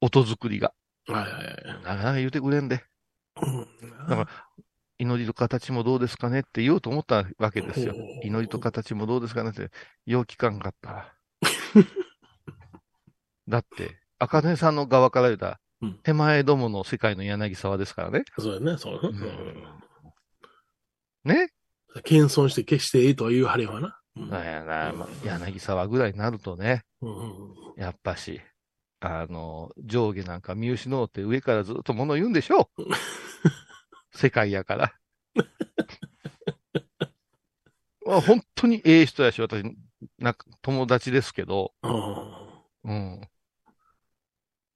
[0.00, 0.72] 音作りが、
[1.06, 1.82] はいはいはい。
[1.82, 2.84] なかなか言うてくれんで、
[3.40, 3.66] うん
[4.08, 4.28] だから
[5.04, 9.70] 祈りと形もどうですかねって言おうと思ったわけですよ祈りと形もどうですかねって、
[10.06, 11.12] よう聞かんかったわ。
[13.46, 18.24] だって、赤根さんの側から言うたら、うん手前どもの世界の柳沢ですからね。
[18.38, 19.12] そうやね、そう
[21.24, 21.24] ね。
[21.24, 21.48] ね
[21.94, 24.00] うん謙遜して決してええとは言うはれはな。
[24.16, 26.84] うんなんやな、まあ柳沢ぐらいになるとね、
[27.76, 28.40] やっぱし、
[29.00, 32.84] あの、上下なんか見失うって上からずっと物言うんでしょう。
[34.14, 34.94] 世界やから。
[38.06, 39.62] まあ本当にええ人やし、私、
[40.18, 43.20] なんか友達ですけど、あうん。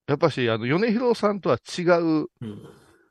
[0.06, 2.28] やっぱし、あの、米広さんとは違う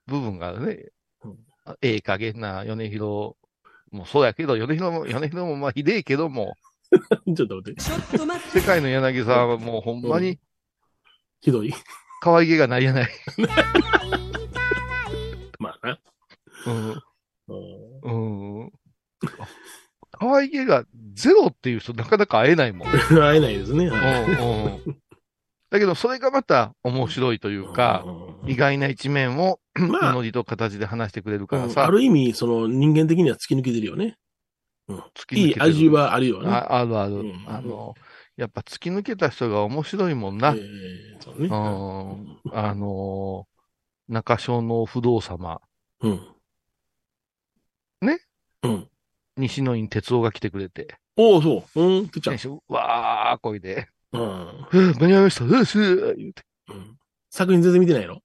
[0.07, 0.85] 部分があるね
[1.23, 1.37] うん。
[1.65, 3.35] あええ加減な米広
[3.91, 6.55] もそうやけど、米広も、米広もまあひでえけども、
[7.35, 7.81] ちょっと待って。
[8.49, 10.39] 世界の柳沢はもうほんまに
[11.41, 11.73] ひどい。
[12.21, 13.09] 可愛げがないやない。
[16.65, 17.01] うん。
[18.03, 18.71] うんうん。
[20.11, 22.89] 可愛げがゼロっていう人なかなか会えないもん。
[22.89, 23.85] 会えないですね。
[23.85, 25.01] うんうん。
[25.69, 28.05] だけど、それがまた面白いというか、
[28.45, 34.17] 意外な一面を、まあ祈りと形で話してくれるうんからさ、ある意味、その人間的には突き抜けてるよね。
[34.89, 36.49] 突き抜けてるいい味はあるよね。
[36.49, 37.95] ああるある、うんあの、
[38.37, 40.55] やっぱ突き抜けた人が面白いもんな。
[40.55, 41.47] ええそうね。
[41.47, 45.59] うんあのー、中小の不動様、
[46.01, 46.27] うん。
[48.01, 48.19] ね
[48.63, 48.87] うん。
[49.37, 51.81] 西野院哲夫が来てくれて、おお、そう。
[51.81, 52.59] うん、てっちゃん選。
[52.67, 54.21] 手、わー、こいで、うん。
[54.71, 56.43] うん間に合いました、うっすー言うて。
[56.69, 56.97] うん
[57.29, 58.21] 作品全然見てないの？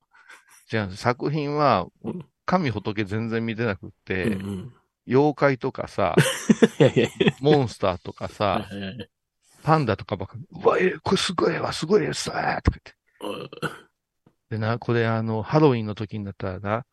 [0.68, 4.74] じゃあ、作品はうん、神仏全然見てなくって、うんうん。
[5.06, 6.16] 妖怪とかさ。
[7.40, 8.68] モンスターとかさ、
[9.62, 12.78] パンダとかばっかり、うわ、え、これすごいわ、すごいですわ、とか
[13.20, 13.52] 言って。
[14.50, 16.84] でな、これあの、ハロウィンの時になったらな、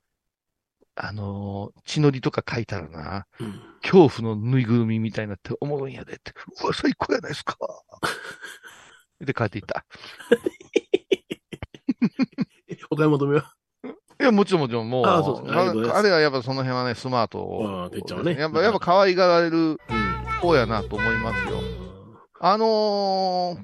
[1.01, 6.33] あのー血のりとか書いたらな、うん恐怖のぬいぐるみみたいになっておもろいんやでって、
[6.63, 7.55] うわ、最高やないですか。
[9.21, 9.85] で、帰っていった。
[12.91, 13.53] お買い求めは？
[14.19, 15.53] いや、もちろんもちろん、もう、あそうです
[15.89, 19.77] かあれはやっぱその辺はね、スマートああてっちゃねやっぱ、やっぱ可愛がられるうん。
[20.41, 21.61] 方やなと思いますよ。
[22.41, 23.63] あのー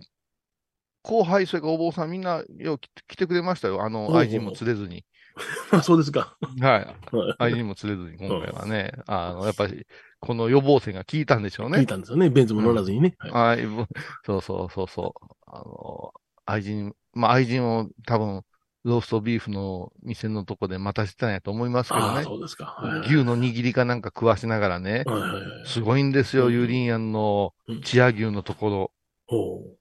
[1.04, 3.84] 後輩、それからお坊さんみんなよう来てくれましたよ。
[3.84, 5.06] あの、愛人も連れずに。
[5.72, 6.38] あ、そうですか。
[6.62, 6.72] はい。
[6.72, 9.86] はい愛人も連れずに、今回はね、あの、やっぱり、
[10.20, 11.80] この予防線が効いたんでしょうね。
[11.80, 12.30] 聞いたんですよね。
[12.30, 13.16] ベンツも乗らずにね。
[13.20, 13.86] はいはい、ぶ
[14.26, 15.36] そうそうそうそう。
[15.48, 16.14] あの、
[16.46, 18.44] 愛人、まあ愛人を多分、
[18.86, 22.24] ローストビーフの店のとこで待たせてたんやと思いますけどね。
[22.24, 22.66] そうですか。
[22.66, 25.04] はいはい牛の握りかなんか食わしながらね。
[25.08, 25.68] はいはいはい。
[25.68, 28.92] すごいんですよ、うんユーリンヤンのうんチア牛のところ。
[29.28, 29.78] おう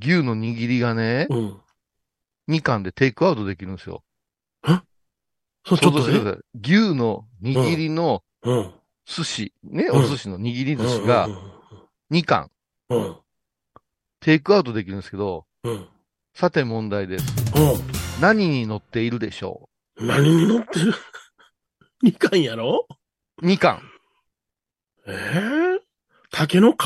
[0.00, 1.60] 牛の握りがね、うん。
[2.48, 4.02] 2貫でテイクアウトできるんですよ。
[5.66, 6.00] そう、ちょっと。
[6.62, 8.74] 牛の握りのうん。
[9.06, 11.38] 寿司、ね、うんお寿司の握り寿司がうん
[12.12, 12.50] 2貫、
[12.90, 13.16] うんうん。
[14.20, 15.88] テイクアウトできるんですけど、うん。
[16.32, 17.24] さて問題です。
[17.56, 18.20] うん。
[18.20, 20.94] 何に乗っているでしょ何に乗ってる？
[22.02, 22.86] みかんやろ？
[23.42, 23.82] う ?2 貫。
[25.06, 25.84] ええ
[26.30, 26.76] 竹の皮？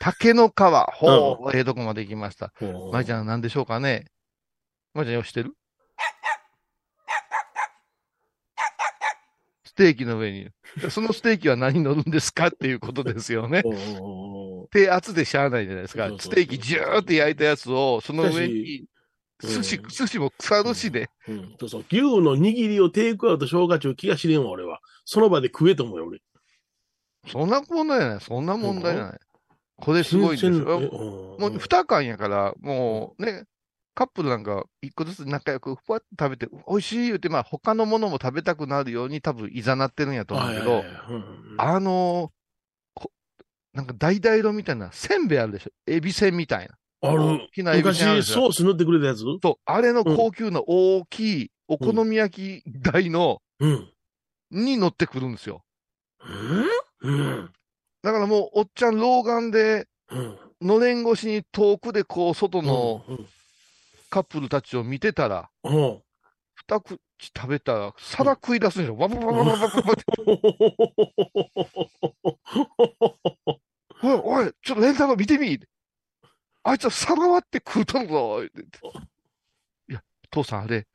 [0.00, 0.52] 竹の皮。
[0.92, 2.52] ほう、ええとこまで行きました。
[2.92, 4.06] まいちゃん何でしょうかね？
[4.92, 5.54] まいちゃんよしてる？
[9.76, 10.48] テーキの上に。
[10.90, 13.62] そのステーキは何に乗るんですかっていうことですよね。
[13.64, 13.80] おうおう
[14.60, 18.86] おう低圧でしゃあないじゃないですかステーキジューって焼いたやつを、その上に、うん
[19.38, 21.54] 寿司、寿司も腐るしで、うん。
[21.60, 21.84] そうそう。
[21.90, 24.80] 牛の握りをテイクアウト消化中気が知れんわ、俺は。
[25.04, 26.22] その場で食えと思うよ、俺。
[27.28, 28.20] そんな問題じゃない。
[28.20, 29.18] そんな問題じゃない。
[29.76, 30.52] これすごいんですよ。
[30.52, 33.44] うんもう二缶やから、もうね、
[33.96, 40.84] カップルなんか一個ずつ仲良くふわっと食べて、美味しい言うて、まあ他のものも食べたくなるように多分いざなってるんやと思うけど、
[41.56, 42.30] あの
[43.72, 45.70] なんか橙色みたいな、せんべいあるでしょ？
[45.86, 46.76] エビせんみたいな。
[47.08, 53.90] ある大きなエビせんあるで昔、ソース塗ってくれたやつそう、あれの高級な大きいお好み焼き台の、うん。
[54.50, 55.62] に乗ってくるんですよ。
[57.02, 57.10] うん？
[57.10, 57.50] うん。
[58.02, 60.38] だからもう、おっちゃん老眼で、うん。
[60.62, 63.26] のれん越しに遠くでこう、外のうん。
[64.10, 68.96] カップルたちを見てたら、二口食べたら、皿食い出すんよ。
[68.96, 70.04] わばばばばばばって。
[74.02, 75.58] おい、おい、ちょっとレンタル見てみ。
[76.62, 78.44] あいつは皿割って食うとのぞ。
[78.44, 78.48] い
[79.92, 80.86] や、父さんあれ、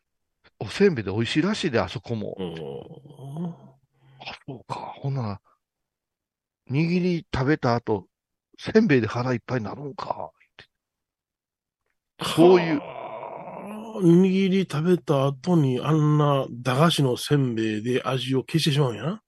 [0.59, 2.35] おせんべいで美味しいらしいで、あそこも。
[4.19, 4.75] あ、そうか。
[4.97, 5.41] ほんなら、
[6.69, 8.07] 握り食べた後、
[8.57, 10.31] せんべいで腹いっぱいになるんか。
[12.23, 13.00] そういう。
[14.01, 14.15] はあ。
[14.17, 19.21] 握り食べた後にあんな駄菓子のせんべいで味を消してしまうんやな。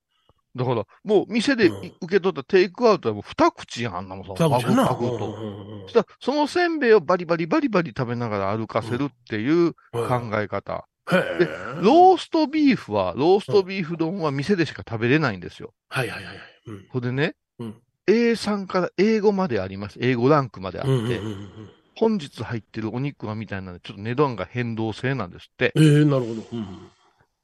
[0.56, 4.34] だから、もう店で受け取ったテイクアウトはもう二口やん、あんなもんさ。
[4.34, 4.88] 多分やな。
[4.88, 4.98] と。
[5.00, 10.88] うんうんうんそしたらそのせんべいをバリバリバリバリ食べながら歩かせるっていう考え方。
[11.12, 11.48] へでえ。
[11.82, 15.74] ローストビーフは、ローストビーフ丼は店でしか食べれないんですよ。
[15.90, 16.46] はいはいはいはい。
[16.94, 19.98] うんでね、うん A3 から英語まであります。
[20.02, 21.70] 英語ランクまであって、うんうんうんうん
[22.04, 25.74] 本日入ってるお肉はみたいなので、ちょっと値段が変動制なんですって。
[25.76, 26.44] ええ、なるほど。
[26.52, 26.90] うん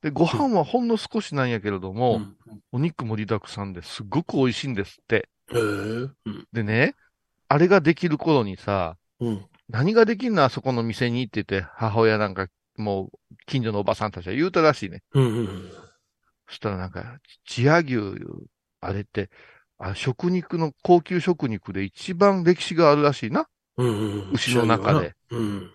[0.01, 2.35] で、ご飯はほんの少しなんやけれども、うん
[2.71, 5.29] お肉盛りだくさんですごく美味しいんですって。
[5.51, 5.59] へえ。
[5.59, 6.95] うんでね、
[7.47, 9.45] あれができる頃にさ、うん。
[9.69, 15.03] 何ができんのあそこの店にって言って、母親なんか、もう、近所のおばさんたちは言うたらしいね。
[15.13, 15.71] うんうん
[16.47, 17.97] そしたらなんか、チア牛、
[18.81, 19.29] あれって、
[19.77, 23.47] あ食肉の、高級食肉で一番歴史があるらしいな。
[24.31, 25.15] 牛の中で。
[25.31, 25.71] うん。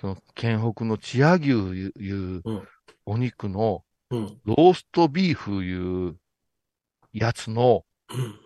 [0.00, 2.42] その、県北の千屋牛いう
[3.06, 4.40] お肉のうん。
[4.44, 6.16] ローストビーフいう
[7.12, 8.38] やつのうん。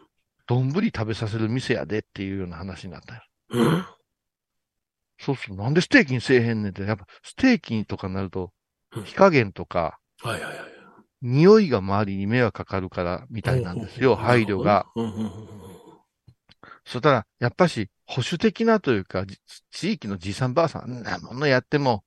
[0.48, 3.22] 丼食べさせる店やでっていうような話になったよ。
[3.50, 3.86] うん。
[5.18, 8.52] そうすると、なんでステーキにせえへんねんって、やっぱステーキとかになると
[8.92, 10.76] うん、火加減とか、はいはいはい。
[11.22, 14.86] 匂いが周りに迷惑かかるから、みたいなんですよ、配慮が。。
[16.94, 17.00] うんうんうんうん。
[17.00, 19.38] そしたら、やっぱし、保守的なというか、じ
[19.70, 22.04] 地域のじいさんばあさん、んなものやっても、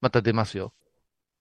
[0.00, 0.74] また出ますよ。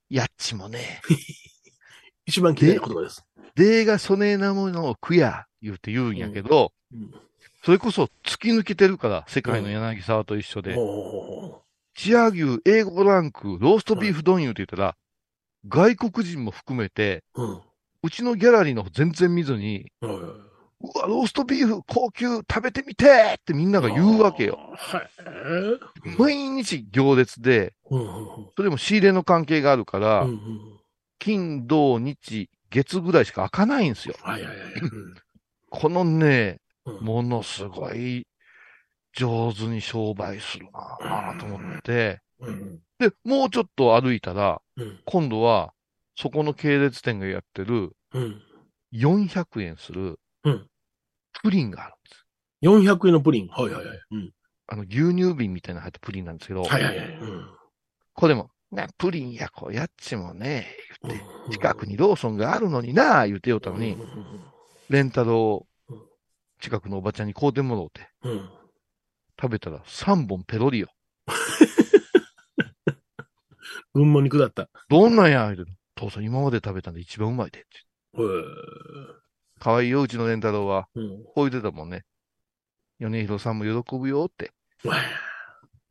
[0.09, 1.01] やっちもね、
[2.25, 3.25] 一番嫌いな言葉です。
[3.55, 7.11] でがそねえなものを食や、言うて言うんやけど、うん
[7.63, 10.75] それこそ突き抜けてるから、世界の柳沢と一緒で。
[10.77, 11.63] お
[11.95, 14.95] チア牛、英語ランク、ローストビーフ丼言うて言ったら、
[15.67, 17.61] 外国人も含めて、ーうん。
[18.03, 19.91] うちのギャラリーの方全然見ずに、
[20.81, 24.59] うわ、ローストビーフ高級食べてみてってみんなが言うわけよ。。
[24.75, 25.09] はい。
[26.17, 30.27] 毎日行列で、それも仕入れの関係があるから、
[31.19, 34.15] 金、土、日、月ぐらいしか開かないんですよ。
[34.21, 34.67] はいはいはい。
[34.81, 35.15] うん
[35.71, 38.27] このね、うんものすごい
[39.13, 45.73] 上手に商売するなぁと思って、うんで、もうちょっと歩いたら、うん今度は、
[46.15, 48.41] そこの系列店がやってるうん。
[48.93, 50.67] 400円するうん、
[51.43, 52.25] プリンがあるんです。
[52.93, 53.47] 400円のプリン。
[53.47, 53.99] はいはいはい。
[54.11, 54.31] うん。
[54.67, 57.07] あの、牛乳瓶みたいなの入ったプリンなんですけど、はいはいはい。
[57.07, 57.49] うん
[58.15, 60.67] これも、ね、プリンやこやっちもね、
[61.03, 64.07] 言って、近くにローソンがあるのにな、言うてよったのにうん、
[64.89, 66.01] レンタルをうん
[66.61, 68.49] 近くのおばちゃんに買うてもろうて、うんうん。
[69.39, 70.87] 食べたら3本ペロリよ。
[73.93, 74.69] 群 馬に下った。
[74.87, 75.53] どんなんや
[75.95, 78.21] 父さん今まで食べたんで一番うまいでって。
[78.21, 80.87] へーかわいいよ、うちのレンタルは。
[80.95, 81.23] うん。
[81.23, 82.03] こう言ってたもんね。
[82.99, 84.51] 米広さんも喜ぶよって。
[84.83, 84.95] わ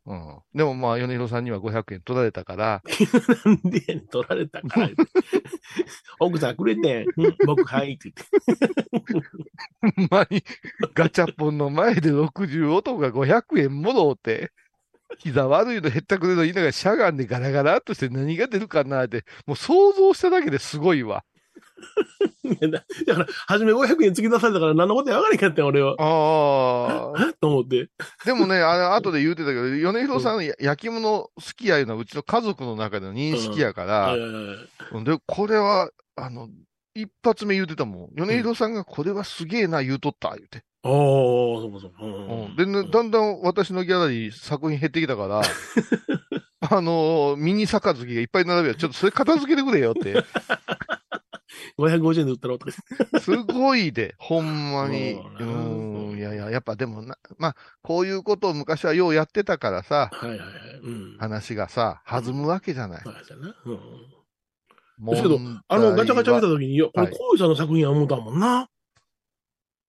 [0.06, 0.38] うん。
[0.54, 4.90] でもまあ、米広さんには500円取られたから、あなんでやねん取られたから。
[6.20, 7.06] 奥さんくれてん。
[7.16, 9.28] うん僕、はいって言って。
[9.80, 10.44] ほんまに
[10.94, 14.52] ガチャポンの前で60男が500円もろうて、
[15.18, 21.24] 膝悪いのへったくれの言いながらしゃがんでガラガラっとして何が出るかなって、もう想像しただけですごいわ。
[22.70, 25.94] だ だから、初め500円突き出されたから何のことや分からへんかったよ、俺は。
[25.98, 27.32] ああ。
[27.40, 27.88] と思って。
[28.24, 36.48] でもね、あれ、後で言うてたけど、米広さん、や焼き物好きやいうのはうちの家族の中での認識やから、で、これは、あの、
[36.94, 38.08] 一発目言うてたもん。
[38.14, 40.62] 米広さんがこれはすげえな言うとった、言うて。
[40.84, 42.04] おー、そうかそうか。
[42.04, 45.42] うんうんで、ね、だんだん私のギャラリー作品減ってきたから、
[46.70, 48.74] あのーミニ杯がいっぱい並べよ。
[48.74, 50.14] ちょっとそれ片付けてくれよって。
[51.78, 52.72] 550円で売ったらとか。
[53.20, 55.14] すごいで、 ほんまに。
[55.38, 60.48] そうん、いやいや、やっぱでもな、まあ、こういうことを昔はようやってたからさ、はいはいはい。
[60.82, 61.16] うん。
[61.18, 63.04] 話がさ、弾むわけじゃない。
[63.04, 63.10] で
[65.16, 68.68] すけどあの、ガチャガチャ見たとときに、これ、はいこういうさんの作品や思ったもんな。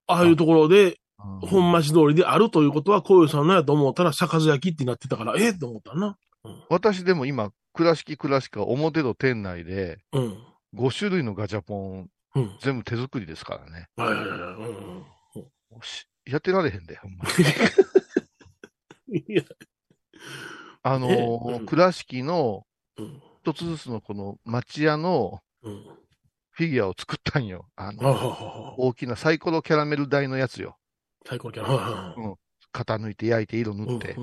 [0.08, 6.18] ああいうところで、本町通りであるということは、こういうさんのやと思ったら、杯焼きってなってたから、ええと思ったな。
[6.70, 10.38] 私でも今、倉敷倉敷は表の店内で、うん。
[10.76, 12.58] 5種類のガチャポン、うん。
[12.62, 13.88] 全部手作りですからね。
[13.96, 15.06] はいはいは
[16.26, 17.26] いやってられへんで、ほんま
[19.08, 19.20] に。
[19.28, 19.44] いや、
[20.82, 22.66] あのねーうん倉敷の
[22.98, 23.22] うん。
[23.42, 25.86] 一つずつのこの町屋のうん。
[26.52, 27.68] フィギュアを作ったんよ。
[27.76, 30.78] あはの、大きなサイコロキャラメル台のやつよ。
[31.28, 31.70] 最高キャラ。
[31.70, 32.45] はいはい
[32.76, 34.16] はい型抜いて焼いて色塗って。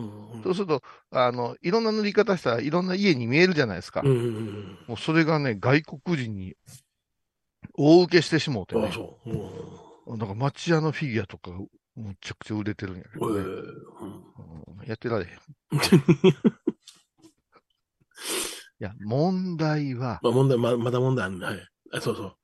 [0.42, 4.02] そうすると、あの、いろんな塗り方したらいろんな家に見えるじゃないですか。
[4.02, 6.54] もうそれがね、外国人に
[7.78, 8.90] 大受けしてしもうてね。
[8.92, 9.30] そう。
[9.30, 11.52] うんなんか町屋のフィギュアとか、
[11.94, 13.40] むちゃくちゃ売れてるんやけどね。
[13.40, 13.52] ええうん
[14.80, 15.30] うんやってられへん。
[15.38, 15.38] い
[18.80, 21.46] や、問題は、まあ問題、ままだ問題あるね。
[21.46, 21.68] はい。
[21.92, 22.36] あそうそう。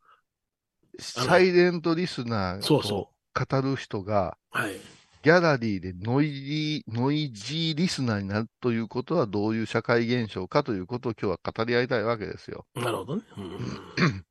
[1.01, 4.81] サイレントリスナーを語る人が、はい。
[5.23, 12.67] ギャラリーでノイジー、ノイジーリスナーになるということはどういう社会現象かということを今日は語り合いたいわけですよ。
[12.77, 13.23] なるほどね。
[13.37, 14.25] うん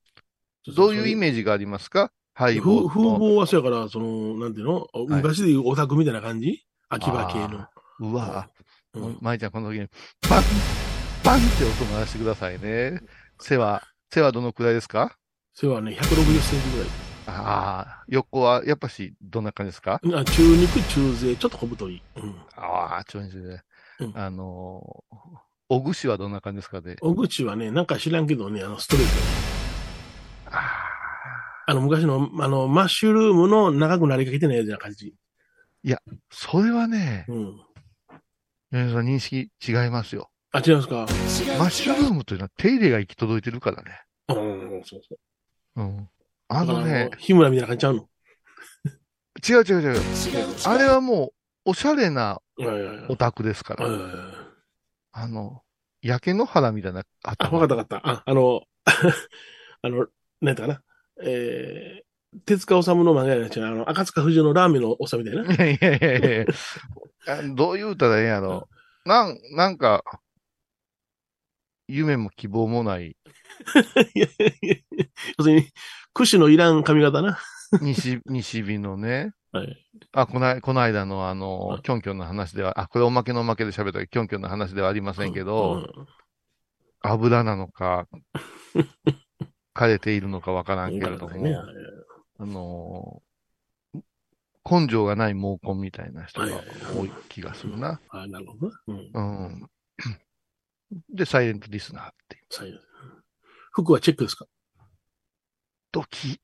[0.75, 2.11] どういうイーメージがありますか？
[2.35, 2.59] 風。
[2.59, 4.85] 貌はそうやから、その、なんていうの？
[5.07, 6.65] 昔でいうオタクみたいな感じ？
[6.89, 7.67] 秋葉系の。
[8.11, 8.49] うわ
[8.93, 9.87] うんぁ、舞ちゃんこの時に、
[10.29, 10.43] バン
[11.23, 12.99] バンって音鳴らしてくださいね。
[13.39, 13.81] 背は、
[14.11, 15.15] 背はどのくらいですか？
[15.53, 17.06] それはね、160センチぐらい。
[17.29, 19.99] ああ、横はやっぱしどんな感じですか？
[20.01, 22.01] あ中肉、中背、ちょっと小太い。
[22.15, 22.35] うん。
[22.55, 23.29] ああ、ちょいね。
[23.99, 25.15] うんあのー、
[25.69, 26.95] 小串はどんな感じですかね。
[27.01, 30.55] 小口はね、なんか知らんけどね、あの、ストレート。
[30.55, 30.59] あ
[31.67, 35.13] あ、あの、昔の、あの、マッシュルームの長くなりかけてないような感じ。
[36.31, 37.59] それはね、うん。
[38.71, 40.29] 皆さん認識違いますよ。
[40.51, 40.95] あ、違いますか？
[40.95, 44.01] マッシュルームというのは手入れが行き届いてるからね。
[44.29, 45.15] うん、そうそ
[45.75, 45.81] う。
[45.81, 46.09] うん。
[46.49, 48.09] あのね、日村みたいな感じちゃうの？
[49.47, 50.01] 違う違う違う。
[50.65, 51.33] あれはも
[51.65, 52.41] う、おしゃれな
[53.09, 54.51] オタクですかうんら。
[55.11, 55.61] あの、
[56.01, 58.09] 焼け野原みたいな、ああ、わかったわかった。
[58.09, 58.63] あ、あの、
[59.81, 60.07] あの、
[60.41, 60.81] なんだかな？
[61.23, 63.65] えー、手塚治虫の漫画やな違う。
[63.65, 65.43] あの、赤塚不二夫のラーメンのおっさんみたいな？
[65.53, 66.45] いやいやいやいや
[67.27, 68.69] あどう言うたらええんやろ。
[69.05, 70.03] なん、なんか、
[71.87, 73.15] 夢も希望もない、
[74.13, 74.67] いやいやい
[74.97, 75.05] や
[75.37, 75.67] 要するに、
[76.17, 77.37] 櫛のいらん髪型な。
[77.81, 79.33] 西、西日のね。
[79.51, 79.85] はい。
[80.13, 85.87] あ、こない、この間のあのは、いキョンキョンの話では、あ、これおまけのおまけで喋ったキョンキョンの話ではありませんけど、
[87.01, 88.07] 油なのか、
[89.75, 90.99] 枯れているのかわからうんん。
[90.99, 91.55] けれども、ね
[92.39, 93.27] あのー
[94.69, 96.47] 根性がない毛根みたいな人が
[96.93, 98.01] 多い気がするな。
[98.09, 98.81] あ、なるほどな。
[98.87, 99.11] うん。
[99.13, 99.69] うん。
[101.09, 102.45] で、サイレントリスナーっていう。
[102.49, 102.77] 最後
[103.71, 104.45] 服はチェックですか？
[105.97, 106.39] ドキ。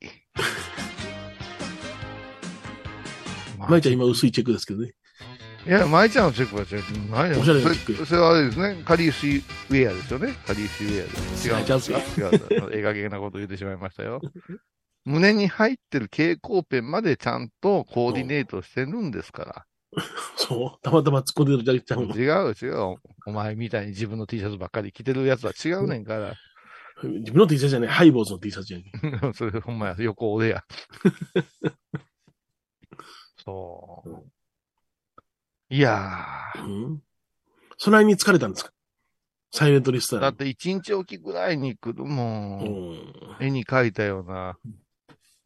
[3.56, 4.90] ま 舞ちゃん今薄いチェックですけどね。
[5.64, 7.10] いや、舞ちゃんのチェックは違う。
[7.10, 8.82] ないよおしゃれなそチェックれそれはあれですね。
[8.84, 10.34] カリウシウェアですよね。
[10.44, 11.48] カリウシウェアです。
[11.48, 11.98] 違うんですか？
[12.26, 12.70] 違う。
[12.72, 14.20] えがげなこと言ってしまいましたよ。
[15.06, 19.64] 胸に入ってる蛍光ペンまでちゃんとコーディネートしてるんですから。
[20.36, 20.82] そう？
[20.82, 22.16] たまたま突っ込んでるだけちゃうの？
[22.16, 22.96] 違う違う。
[23.26, 26.34] お前みたいに自分の T シャツばっかり着てるやつは違うねんから。
[27.02, 28.78] 自分の T シャツじゃない、ハイボーズの T シャツじゃ
[29.28, 29.32] ん。
[29.34, 30.64] それほんまや、横俺や。
[33.44, 34.24] そう。
[35.70, 36.26] いや
[36.56, 37.02] うん。
[37.78, 38.70] そないに疲れたんですか？
[39.50, 40.18] サイレントリスター。
[40.20, 40.22] ー。
[40.22, 42.60] だって一日おきぐらいに来るも。
[42.62, 43.36] うんん。
[43.46, 44.56] 絵に描いたような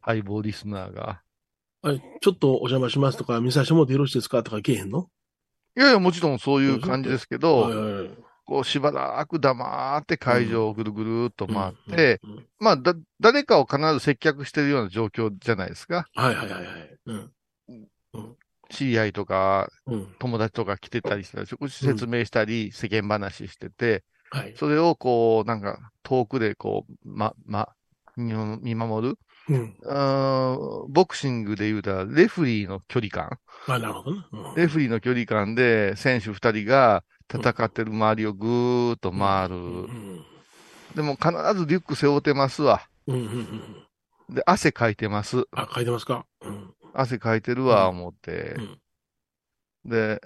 [0.05, 1.21] 相棒リスナーが。
[1.81, 4.43] あれちょっとお邪魔しますとか、見させてもらってよろしいですか？
[4.43, 5.09] とかけえへんの？
[5.77, 8.09] いやいや、もちろんそういう感じですけはいど、はいはい
[8.49, 16.07] こうしばらく黙って会場をぐるぐるっと回って、うんうんまあ、だ、誰かを必ず接客してるような状況じゃないですか。
[16.15, 16.99] はいはいはいはい。
[17.05, 17.31] うん。
[18.71, 20.15] 知り合いとか、うん。
[20.17, 24.55] 友達とか来てたりしたら、説明したり、世間話してて、はい。
[24.57, 27.69] それをこう、なんか、遠くでこう、ま、ま、
[28.17, 28.33] 見
[28.63, 29.17] 見守る。
[29.47, 29.77] うん。
[29.85, 33.37] あーボクシングで言うたら、レフリーの距離感。
[33.67, 34.25] あ、なるほどね。
[34.31, 39.55] うんレフリーの距離感で、選手二人が戦ってる周りをぐーっと回る。
[39.55, 40.25] うん。
[40.95, 42.81] でも必ずリュック背負ってますわ。
[44.27, 45.45] で、汗かいてます。
[45.51, 46.25] あ、書いてますか？
[46.41, 46.73] うん。
[46.93, 48.61] 汗かいてるわ、思ってう。
[48.61, 48.79] ん。
[49.85, 50.21] で、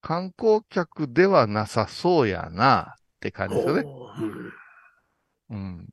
[0.00, 3.84] 観光客ではなさそうやな、って感じですよね。
[5.50, 5.88] うん。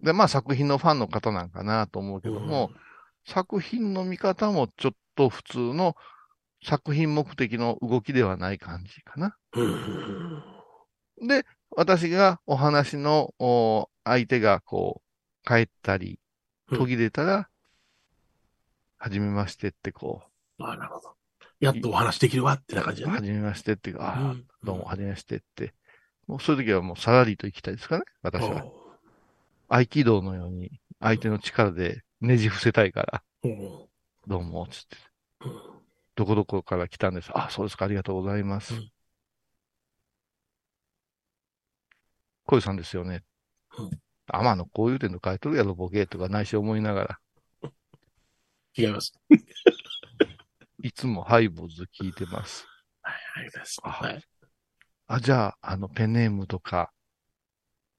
[0.00, 2.70] で、まあ作品のファンの方なんかなと思うけども、
[3.26, 5.96] 作品の見方もちょっと普通の
[6.62, 9.36] 作品目的の動きではない感じかな。
[9.54, 9.64] うん。
[9.64, 9.72] うん。
[10.34, 10.60] うん
[11.22, 11.44] で、
[11.76, 15.02] 私がお話のお相手がこ
[15.44, 16.18] う、帰ったり、
[16.70, 17.48] うん途切れたら、
[18.98, 20.22] はじめましてってこ
[20.58, 21.14] あ、なるほど。
[21.58, 23.16] やっとお話できるわってな感じう、だね。
[23.18, 25.74] はじめましてって、ああ、うんどうも、はじめましてって。
[26.28, 28.64] もうそういう時はもうさらりと行きたいですかね、私は。
[29.68, 33.22] 合気道のように相手の力でねじ伏せたいから、
[34.28, 34.96] どうも、つって。
[36.20, 37.30] うんどこどこから来たんです。
[37.34, 38.74] あ、そうですか、ありがとうございます。
[38.74, 38.92] うん
[42.46, 43.22] 小井さんですよね。
[43.78, 43.90] うん
[44.26, 47.20] あ、まああの、こういう点の書いとるやろ、ボケとか内緒思いながら、
[48.76, 49.12] 違います。
[50.82, 52.66] いつもハイボーズ聞いてます。
[53.02, 53.80] はい、ありがとうございます。
[53.84, 54.24] あはい。
[55.06, 56.92] あ、じゃあ、あの、ペンネームとか、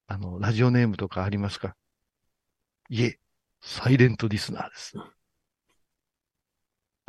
[0.07, 1.76] あの、ラジオネームとかありますか？
[2.89, 3.19] いえ、
[3.61, 4.93] サイレントリスナーです。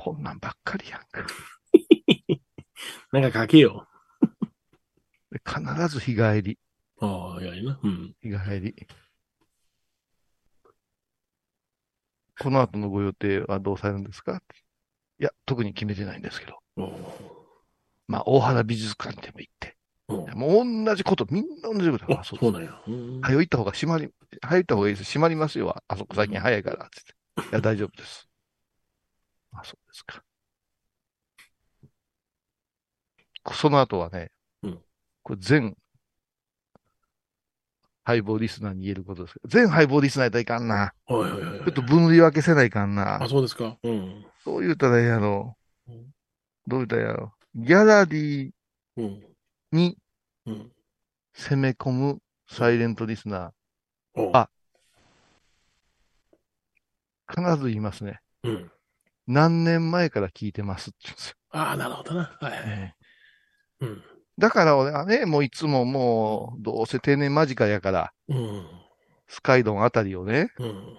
[0.02, 1.24] こんなんばっかりやんか。
[3.12, 3.86] なんか書けよ。
[5.30, 6.58] で 必ず日帰り、
[7.00, 7.80] ああ、いやいやな。
[7.80, 8.16] うん。
[8.20, 8.74] 日帰り。
[12.40, 14.42] この後のご予定はどうされるんですか？
[15.20, 16.58] いや、特に決めてないんですけど。
[18.08, 19.76] まあ、大原美術館でも行って。
[20.34, 22.12] もう同じこと、みんな同じこと。
[22.12, 22.82] あ、あ、そそううなんや。
[22.88, 25.04] うん早行った方が閉まり、早行った方がいいです。
[25.04, 25.80] 閉まりますよ。
[25.86, 26.88] あそこ最近早いから。
[26.90, 27.12] つって。
[27.50, 28.28] いや、 大丈夫です。
[29.52, 30.22] あ、そうですか。
[33.54, 34.30] その後はね、
[34.62, 34.78] うん
[35.24, 35.76] これ全、
[38.04, 40.74] ハイボーリスナーに言えることですけど、全ハイボーリスナーやったらいかんな。
[40.74, 43.28] はいはいはいちょっと分類分けせないかんなあ、。
[43.28, 43.78] そうですか。
[43.82, 44.24] うん。
[44.44, 45.56] どう言うたらええやろ
[45.88, 46.12] うん。
[46.66, 47.32] どう言うたらええやろ。
[47.54, 48.52] ギャラリー
[48.96, 49.22] うん。
[49.70, 49.96] に
[50.46, 50.72] うん。
[51.34, 54.20] 攻め込むサイレントリスナー。
[54.20, 54.50] おあ
[57.28, 58.20] 必ず言いますね。
[58.42, 58.70] うん。
[59.26, 61.36] 何年前から聞いてますって言うんですよ。
[61.50, 62.36] ああ、なるほどな。
[62.40, 62.62] はいはい。
[62.66, 62.94] え
[63.80, 64.02] えうん。
[64.38, 68.66] だから俺はね、もういつももう、どうせ定年間近やから、うん。
[69.28, 70.98] スカイドンあたりをね、うん。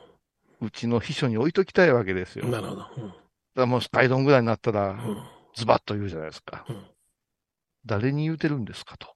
[0.62, 2.46] うちの秘書に置いときたいわけですよ。
[2.50, 3.04] だかなるほど。
[3.04, 3.14] うん。
[3.56, 5.18] らもうスカイドンぐらいになったら、うん。
[5.56, 6.66] ズバッと言うじゃないですか。
[6.70, 6.86] うん
[7.86, 9.14] 誰に言うてるんですかと。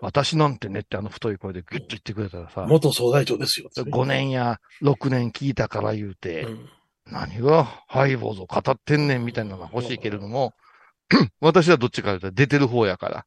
[0.00, 3.68] 私なんてねってあの太い声でグッと言ってくれたらさ、元総大長ですよ。
[3.74, 6.68] 5年や6年聞いたから言うて、うん。
[7.10, 10.54] 何がハイボーズを語ってんねんみたいなのが欲しいけれども、
[11.40, 13.26] 私はどっちかというと出てる方やから、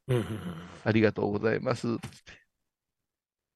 [0.84, 1.96] ありがとうございます。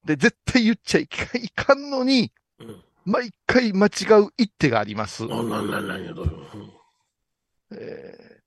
[0.05, 2.83] で、絶対言っちゃいかいかんのに、うん。
[3.05, 3.89] 毎回間違
[4.21, 5.23] う一手があります。
[5.23, 5.97] あ、な、な、な、な、
[7.71, 8.37] えー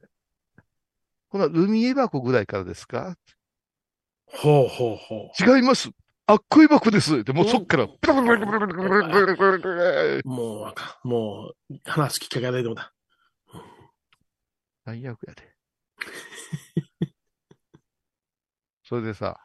[1.31, 3.17] このルミエ箱ぐらいからですか？
[4.27, 5.91] ほうほうほ違います。
[6.27, 7.25] あっこい僕です。
[7.25, 7.93] で、もうそっから、も
[10.63, 11.09] うあかん。
[11.09, 12.95] もう、話すきっかけがないと思った。
[14.85, 15.57] 最悪やで。
[18.85, 19.41] それでさ、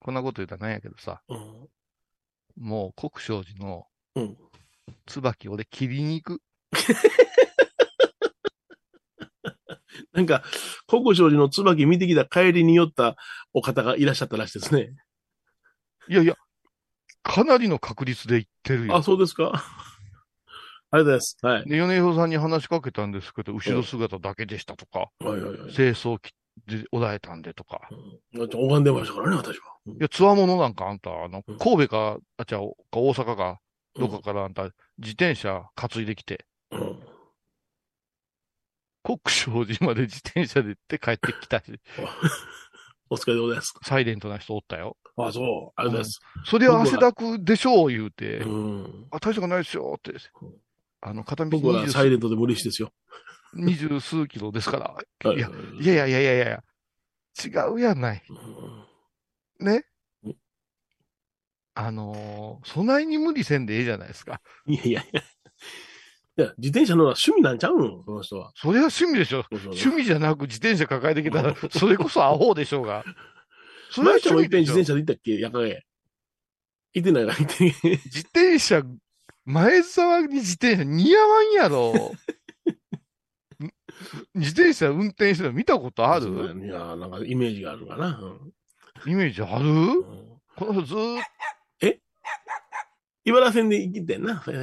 [0.00, 1.22] こんなこと言うたらなんやけどさ、
[2.56, 4.38] もう国生寺の、うん、
[5.06, 6.42] 椿俺切りに行く。
[10.12, 10.42] なんか、
[10.86, 13.16] 国生寺の椿見てきた帰りに寄った
[13.52, 14.94] お方がいらっしゃったらしいですね。
[16.08, 16.36] いやいや、
[17.22, 19.02] かなりの確率で行ってるよあ、。
[19.02, 19.52] そうですか
[20.90, 21.36] ありがとうございます。
[21.42, 21.64] はい。
[21.68, 25.72] で、米広さんに話しかけたんですけど、後ろ姿だけでしたとか、はいはいはい。
[25.72, 26.32] 清掃機
[26.66, 27.88] でおられたんでとか。
[28.32, 29.64] うん、拝んでましたからね、私は。
[29.86, 32.60] うんいや、つわものなんかあんた、あのうん、神戸か、あ、じゃあ、
[32.92, 33.60] 大阪か、
[33.96, 34.64] どっかからあんた、
[34.98, 36.44] 自転車担いできて、うん。
[39.08, 41.64] 国生寺まで自転車で行って帰ってきたし、
[43.08, 43.74] お疲れでございます。
[43.82, 44.98] サイレントな人おったよ。
[45.16, 45.72] あ、そう。
[45.76, 46.20] ありがとうございます。
[46.44, 48.40] それは汗だくでしょう、言うて。
[48.40, 49.08] うん。
[49.10, 50.18] あ、大したことないですよ、ってうん。
[51.00, 52.92] あの、片道僕はサイ二レントで無理してですよ。
[53.54, 55.30] 十二十数キロですから。
[55.30, 56.64] はいや、いやいやいやいやいや
[57.42, 58.22] 違うやない。
[58.28, 58.84] うん
[59.64, 59.84] ね？
[60.22, 60.36] うん。
[61.74, 64.42] あのー備えに無理せんでええじゃないですか。
[64.66, 65.22] いやいやいや。
[66.38, 68.52] いや、自転車乗るのは趣味なんちゃうのこの人は。
[68.54, 69.42] それは趣味でしょ。
[69.50, 73.04] そうそう趣味じゃなく自転車抱えてきたら、 それこそアホでしょうが。
[73.90, 75.34] それは前ちゃんも自転車で行ったっけ？
[75.36, 75.84] 夜影。
[76.94, 77.74] 行ってないな、行ってない。
[78.04, 78.82] 自転車、
[79.44, 81.92] 前沢に自転車似合わんやろ。
[81.92, 81.94] ん
[84.34, 86.26] 自転車運転してるの見たことある？
[86.64, 88.18] いや、なんかイメージがあるかな。
[88.22, 88.52] うん
[89.06, 89.64] イメージある？
[89.64, 90.04] うん
[90.56, 91.24] この人ずーっ
[93.24, 94.42] 茨線で行ってんな。
[94.46, 94.54] うん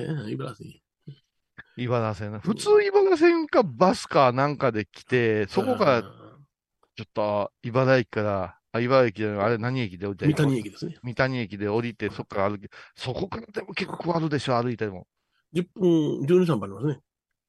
[1.77, 2.31] 茨線。
[2.31, 2.39] と茨線な。
[2.39, 10.97] 普通茨線かバスかなんかで来て、そこからちょっと茨駅から、あ、茨駅じゃない、あれ何駅で降りた三谷駅ですね。
[11.03, 15.07] 三谷駅で降りて、そこから歩き、そこからでも結構あるでしょ、歩いても。
[15.53, 16.99] 10分、12、3分ありますね。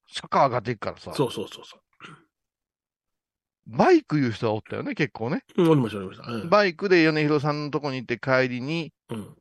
[0.09, 1.12] 坂上がっていくからさ。
[1.14, 1.79] そうそうそうそ
[3.68, 5.43] バイクいう人はおったよね、結構ね。
[5.57, 5.62] う。
[5.62, 6.31] うん、おりました、おりました。
[6.31, 9.37] うんバイクで米広さんのとこに行って帰りに、うん。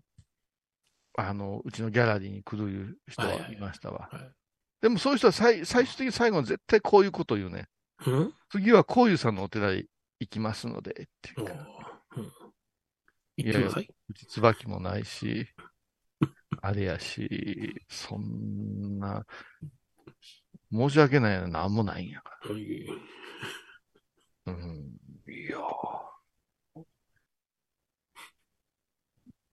[1.18, 4.10] あの、うちのギャラリーに来るいう人はいはいはいはいましたわ。
[4.12, 4.45] はい
[4.86, 7.66] でもそういう人は最最終的に最後に絶対こういうことを言うね。
[8.06, 8.34] うん？
[8.52, 9.84] 次はこういうさんのお寺へ
[10.20, 11.42] 行きますので、っていう。
[12.18, 12.32] うん
[13.38, 13.90] 行ってください。
[14.10, 15.48] うち椿もないし、
[16.62, 19.26] あれやし、そんな、
[20.72, 22.56] 申し訳ないな、なんもないんやかうん
[24.46, 24.54] ら。
[24.54, 25.00] うん。
[25.28, 25.62] いやー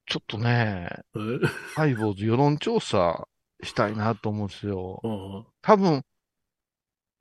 [0.06, 1.18] ちょっとね、え？
[1.74, 3.26] ハイボーズ世論調査
[3.62, 5.00] したいなと思うんですよ。
[5.02, 6.04] うん多分、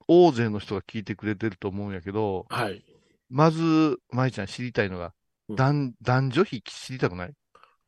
[0.08, 2.84] 大勢の人が聞いてくれてると思うんやけど、はい。
[3.30, 5.12] まず、舞ちゃん知りたいのが、
[5.48, 7.32] うん男男女比知りたくない、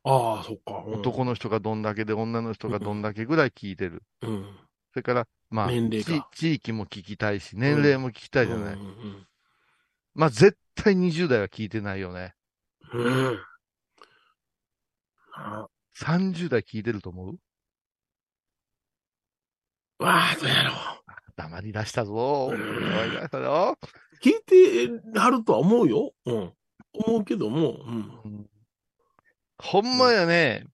[0.04, 0.84] ああ、そっか。
[0.86, 4.02] うん男の人がどんだけで女の人がどんだけぐらい聞いてる。
[4.22, 4.58] うん。
[4.92, 8.74] それから、まあ、地域も聞きたいし、年齢も聞きたいじゃない。
[8.74, 9.26] うんうん
[10.14, 12.34] まあ、絶対20代は聞いてないよね。
[12.92, 13.04] うん。
[13.04, 13.38] うん
[15.36, 17.38] あ30代聞いてると思う？
[19.98, 20.74] わあ、どうやろう。
[21.36, 22.50] 黙り出したぞ。
[22.52, 23.78] うん黙り出したよ。
[24.22, 24.32] 聞い
[25.12, 26.12] てはるとは思うよ。
[26.26, 26.52] うん。
[26.92, 28.20] 思うけども、うん。
[28.24, 28.50] うん
[29.58, 30.66] ほんまやね。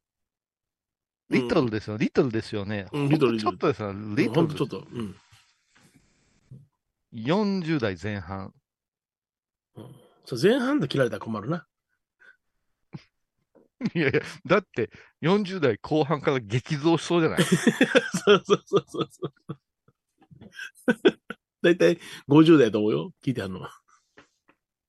[1.28, 2.86] リトルですよ、リトルですよね。
[2.92, 4.68] うんリトルちょっとですよ、リトルちょっ。
[4.68, 5.16] と、うん。
[7.14, 8.52] 40代前半。
[10.24, 11.66] そう前半で切られたら困るな。
[13.94, 14.90] いやいや、だって
[15.22, 17.42] 40代後半から激増しそうじゃない？
[17.42, 17.54] そ
[18.34, 19.34] うそうそうそうそう。
[21.62, 23.12] だいたい50代だと思うよ。
[23.22, 23.72] 聞いてはるのは。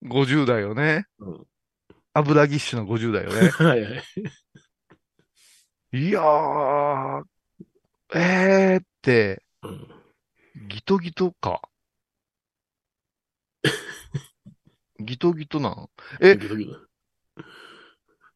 [0.04, 1.06] ?50 代よね。
[1.20, 1.48] うん
[2.14, 3.50] 油ぎっしゅの50代よね。
[3.66, 4.04] はいはい。
[5.94, 7.24] いやー、
[8.14, 9.88] えーって、うん。
[10.68, 11.62] ギトギトか。
[15.00, 15.90] ギトギトなん？
[16.20, 16.91] えドキドキ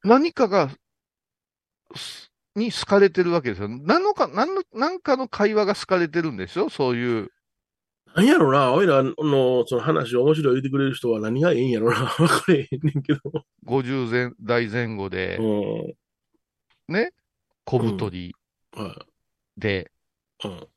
[0.06, 0.70] 何かが、
[1.96, 3.68] すに好かれてるわけですよ。
[3.68, 7.32] 何のか、何の、何かの会話が好かれてるんでしょそういう。
[8.16, 9.14] なんやろな、おいらの
[9.68, 12.08] その話面白い言ってくれる人は何がええんやろな。
[12.18, 13.20] これええねんけど。
[13.66, 16.94] 50前代前後で、うん。
[16.94, 17.12] ね、
[17.66, 18.36] 小太り
[18.74, 19.06] は
[19.58, 19.92] で、
[20.44, 20.48] い。
[20.48, 20.68] うん。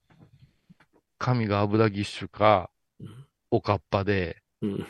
[1.19, 4.87] 髪が油ぎっしゅかうん、おかっぱで、うん。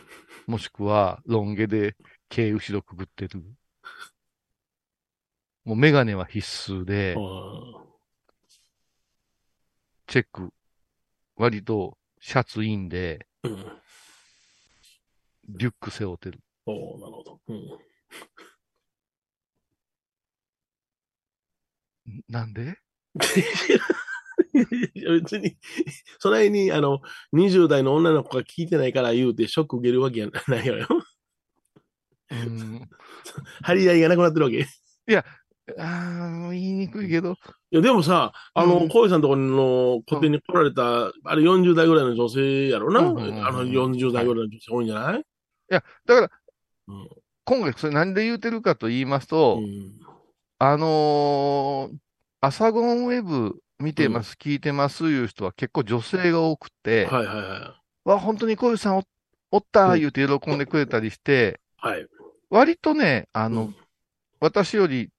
[0.46, 1.96] もしくはロン毛で
[2.30, 3.42] 毛後ろくぐってる。
[5.68, 7.84] もうメガネは必須で、あ
[10.06, 10.48] チェック、
[11.36, 13.66] 割とシャツインで、ーうん。
[15.46, 16.40] リュック背負ってる。
[16.64, 17.38] おーなるほど。
[17.48, 17.56] うん。
[17.56, 17.60] ん
[22.30, 22.78] なんで？
[25.04, 25.58] 別に、
[26.18, 27.02] それに、あの、
[27.34, 30.88] 20代の女の子が聞いてないから言うてショック受けるわけやないよ。
[32.30, 32.88] うん。
[33.60, 34.60] 張り合いがなくなってるわけ。
[34.60, 34.64] い
[35.78, 37.36] ああ、言いにくいけど。
[37.70, 43.00] や、でもさ、あの、うん小井さんのところの個展に来られた、あれ40代ぐらいの女性やろな？
[43.00, 45.24] うんうんうんうんあの40代ぐらいの女性多いんじゃない？
[45.68, 46.30] だから、
[46.88, 47.08] うん
[47.44, 49.92] 今回それ何で言うてるかと言いますと、うん。
[50.58, 51.96] あのー
[52.40, 59.02] アサゴンウェブ見てます、聞いてますいう人は結構女性が多くて、はいはいはわ、本当に小湯さんお
[59.50, 61.86] おったうん言うて喜んでくれたりして、い。
[61.88, 62.06] はい。
[62.50, 63.72] 割とね、ああの、、
[64.40, 65.10] 私より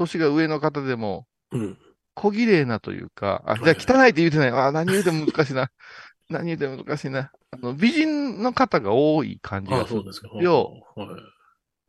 [0.00, 1.78] 年が上の方でも、うん。
[2.14, 4.50] 小綺麗なというか、あ、じゃはいあ汚いって言うてない。
[4.50, 5.70] あ、何言うても難しいな。
[6.28, 7.32] 何言うても難しいな。
[7.50, 10.00] あの、美人の方が多い感じあがする。
[10.00, 10.28] そうですか。
[10.40, 11.08] よはい。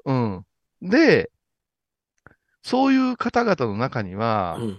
[0.05, 0.45] うん。
[0.81, 1.31] で、
[2.63, 4.77] そういう方々の中には、うん。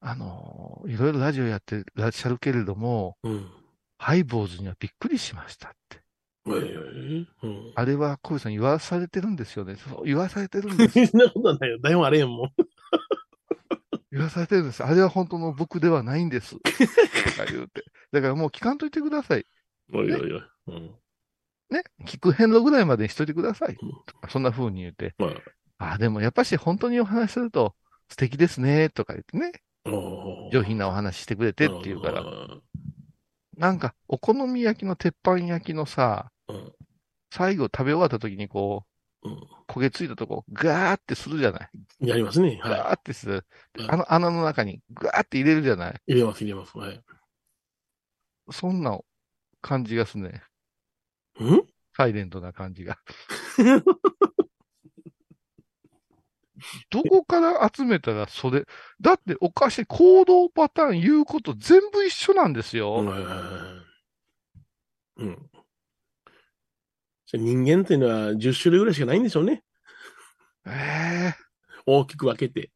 [0.00, 3.50] あの、いろいろラジオやってらっしゃるけれども、うん。
[3.98, 6.02] ハイボーズにはびっくりしましたって。
[6.56, 7.72] ええうん。
[7.74, 9.76] あれは小井さん言わされてるんですよね。
[9.76, 11.06] そう言わされてるんです。
[11.08, 11.78] そんなことはないよ。
[11.80, 12.52] 台本あれへんもん。
[14.10, 14.84] 言わされてるんです。
[14.84, 16.56] あれは本当の僕ではないんです。
[16.56, 17.84] とか言うて。
[18.12, 19.44] だからもう聞かんといてください。
[19.92, 20.42] おいおいおい。
[20.68, 20.94] うん。
[21.70, 21.82] ね。
[22.04, 24.30] 聞く遍路ぐらいまでにしといてくださいうん。
[24.30, 25.14] そんな風に言うて。
[25.18, 25.28] ま
[25.78, 27.74] あ、あ、でもやっぱし本当にお話しすると
[28.08, 28.88] 素敵ですね。
[28.88, 29.52] とか言ってね。
[30.52, 32.22] 上品なお話してくれてって言うから。
[32.22, 32.62] うん
[33.58, 36.72] なんか、お好み焼きの鉄板焼きのさ、うん
[37.30, 38.84] 最後食べ終わった時にこ
[39.22, 41.68] う、うん焦げついたとこ、ガーってするじゃない
[42.00, 42.58] やりますね。
[42.62, 43.44] はガーってする。
[43.88, 46.12] あの穴の中にガーって入れるじゃないい。
[46.12, 46.78] 入れます、入れます。
[46.78, 47.00] はい。
[48.50, 48.98] そんな
[49.60, 50.42] 感じがすね。
[51.38, 51.62] うん？
[51.94, 52.98] サイレントな感じが。
[56.90, 58.64] どこから集めたらそれ、
[59.00, 63.04] だっておかしい行動パターン言うこと全部一緒なんですよ。
[65.16, 65.50] うん。
[67.36, 69.62] 人間っていうのは10種類ぐらいしかないんでしょうね。
[70.66, 71.34] ええ
[71.86, 72.70] 大きく分けて。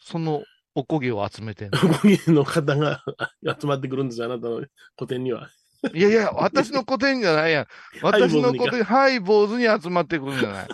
[0.00, 0.42] その
[0.74, 1.78] おこげを集めてんの？
[1.78, 3.02] こういうの方が
[3.60, 4.64] 集まってくるんですよ、あなたの
[4.96, 5.50] 個展には。
[5.94, 7.66] いやいや、私の古典じゃないやん。
[8.02, 10.68] 私の古典、ハイボーズに集まってくるんじゃない？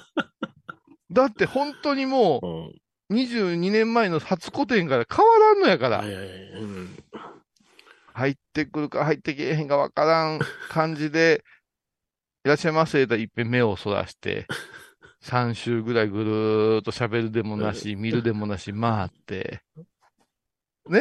[1.10, 2.66] だって本当にもうん。
[2.68, 2.72] う
[3.20, 6.04] 22年前の初古典から変わらんのやから。
[8.14, 11.44] 入ってくるか入ってけえへんかわからん感じで、
[12.44, 14.46] いらっしゃいませといっぺん目をそらして、
[15.22, 19.62] 3週ぐらいぐるーっと喋るでもなし、見るでもなし、回って、
[20.86, 21.00] ね？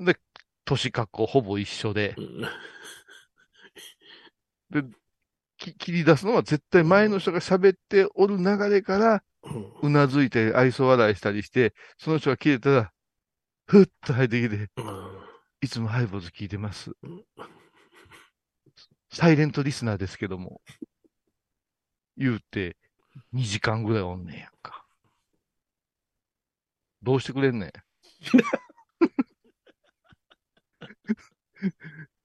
[0.00, 0.18] で、
[0.64, 2.16] 年格好ほぼ一緒で、
[4.72, 4.92] うん。
[5.58, 9.22] き切り出すのは絶対前の人が喋っておる流れから、
[9.82, 12.92] うなずいて愛想笑いしたりして、その人が切れたら、
[13.66, 15.30] ふっと入ってきて、うん。
[15.60, 16.90] いつもハイボーズ聞いてます。
[19.12, 20.60] サイレントリスナーですけども。
[22.16, 22.76] 言うて、
[23.34, 24.84] 2時間ぐらいおんねんやんか。
[27.02, 27.70] どうしてくれんねん。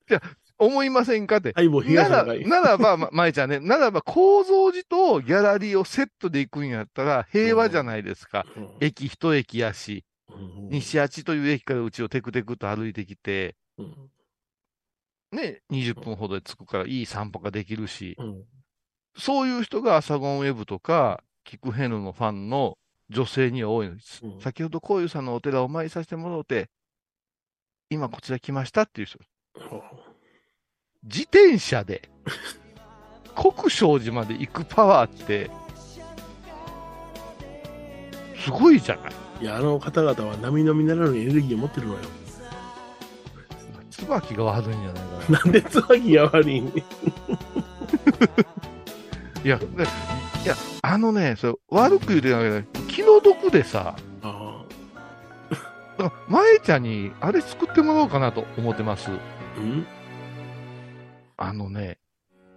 [0.10, 0.22] いや、
[0.58, 1.54] 思いませんかって。
[1.56, 2.26] はい、もうなら。
[2.26, 8.46] ならば、ま、まえちゃんね、ならば構造寺とギャラリーをセットで行くんやったら平和じゃないですか。
[8.56, 14.12] うん駅一駅やし、うん西八という駅からうちをテクテクと歩いてきて、うん
[15.36, 18.44] ね、20分ほどで着くからいい散歩ができるし、うん
[19.18, 22.78] そういう人がアサゴンウェブとか、キクヘヌのファンの
[23.10, 24.20] 女性には多いんです。
[24.26, 26.70] うん先ほどこういうさんのお寺をお参りさせてもらうて、
[27.90, 29.20] 今こちら来ましたっていう人。
[31.04, 32.10] 自転車で、
[33.36, 35.50] 国生寺まで行くパワーって、
[38.38, 39.14] すごいじゃない。
[39.42, 42.00] いや、あの方々は波の見ならぬエネルギーを持ってるのよ。
[43.98, 45.40] 椿が悪いんじゃないかな。
[45.40, 46.68] なんで椿が悪いん？
[49.44, 54.64] いや、でいや、あのね、それ悪く言うてないけど、気の毒でさ、あ
[55.98, 59.12] だから前ちゃんにあれ作ってもらおうかなと思ってます。
[59.12, 59.14] あ。
[59.58, 59.86] うん？
[61.38, 62.00] あのね、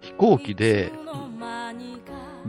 [0.01, 0.91] 飛行機で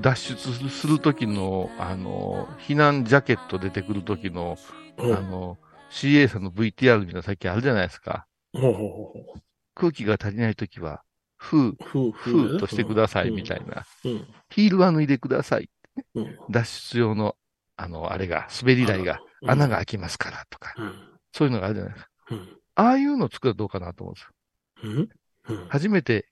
[0.01, 4.57] 脱出するときの、あの、避難ジャケット出てくるときの、
[4.99, 5.59] あうんの、
[5.91, 8.27] CA さんの VTR みたいなさっきあるじゃないですか。
[8.53, 8.87] ほうほうほ
[9.21, 9.41] うほ
[9.75, 11.03] 空気が足りないときは、
[11.37, 11.77] ふう、う。
[11.81, 13.87] ふうふうとしてくださいみたいな。
[14.05, 14.27] うん。
[14.51, 15.71] ヒールは脱いでください。
[16.15, 16.39] うん。
[16.51, 17.37] 脱出用の、
[17.77, 21.19] あの、あれが、滑り台が、うん穴が開きますからとか、うん。
[21.33, 22.11] そういうのがあるじゃないですか。
[22.31, 22.61] うん。
[22.75, 25.11] ああいうの作るとどうかなと思うんですよ。
[25.49, 25.57] うん？
[25.63, 25.69] うん。
[25.69, 26.27] 初めて、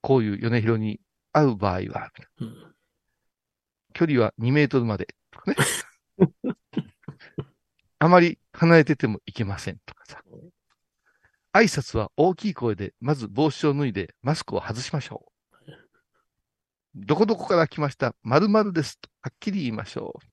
[0.00, 1.00] こういう米広に
[1.32, 2.10] 会う場合は、
[2.40, 2.74] うん
[3.92, 5.56] 距離は2メートルまで、とかね。
[7.98, 10.22] あまり離れててもいけません、とかさ。
[11.52, 15.72] 挨拶は大きい声で、まず帽子を脱いで、マスクを外しましょう。
[16.94, 20.26] どこどこから来ました、〇〇です、とはっきり言いましょう。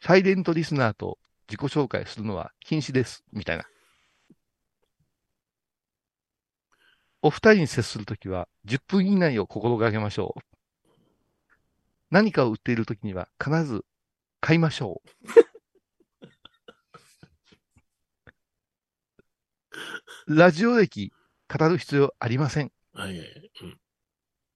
[0.00, 1.18] サイレントリスナーと
[1.48, 3.64] 自己紹介するのは禁止です、みたいな。
[7.22, 10.40] お二人に接するときは10分以内を心がけましょう。
[12.10, 13.84] 何かを売っているときには必ず
[14.40, 15.55] 買いましょう。
[20.26, 21.12] ラジオ歴
[21.48, 22.72] 語る必要ありません。
[22.92, 23.50] はいはいはい。
[23.62, 23.78] うん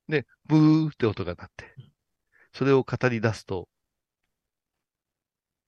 [0.09, 1.73] で、ブーって音が鳴って、
[2.53, 3.69] それを語り出すと、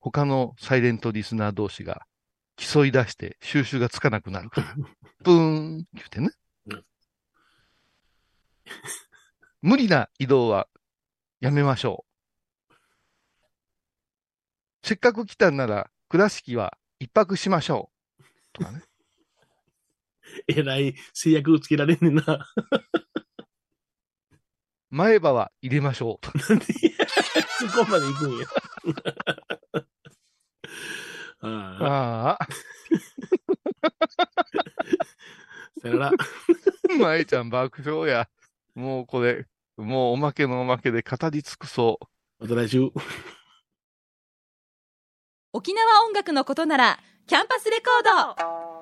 [0.01, 2.07] 他のサイレントリスナー同士が
[2.57, 4.75] 競い出して収集がつかなくなるから、
[5.23, 6.31] ブーン言ってね
[6.67, 6.85] うん。
[9.63, 10.67] 無理な移動は
[11.39, 12.05] やめましょ
[12.73, 12.75] う。
[14.83, 18.25] せっかく来たんなら、倉敷は一泊しましょう。
[18.53, 18.83] とかね。
[20.49, 22.25] えらい制約つけられんねんな。
[24.91, 26.27] 前歯は入れましょう。
[26.51, 28.47] なんで、そこまで行くんや。
[31.45, 31.49] あ
[31.81, 32.49] あ、ああ、
[35.81, 36.17] さよなら。
[36.99, 38.29] 舞ちゃん爆笑や。
[38.75, 42.07] もうこれ、もうおまけのおまけで語り尽くそう。
[42.43, 42.91] また来週。
[45.53, 48.82] 沖縄音楽のことならキャンパスレコード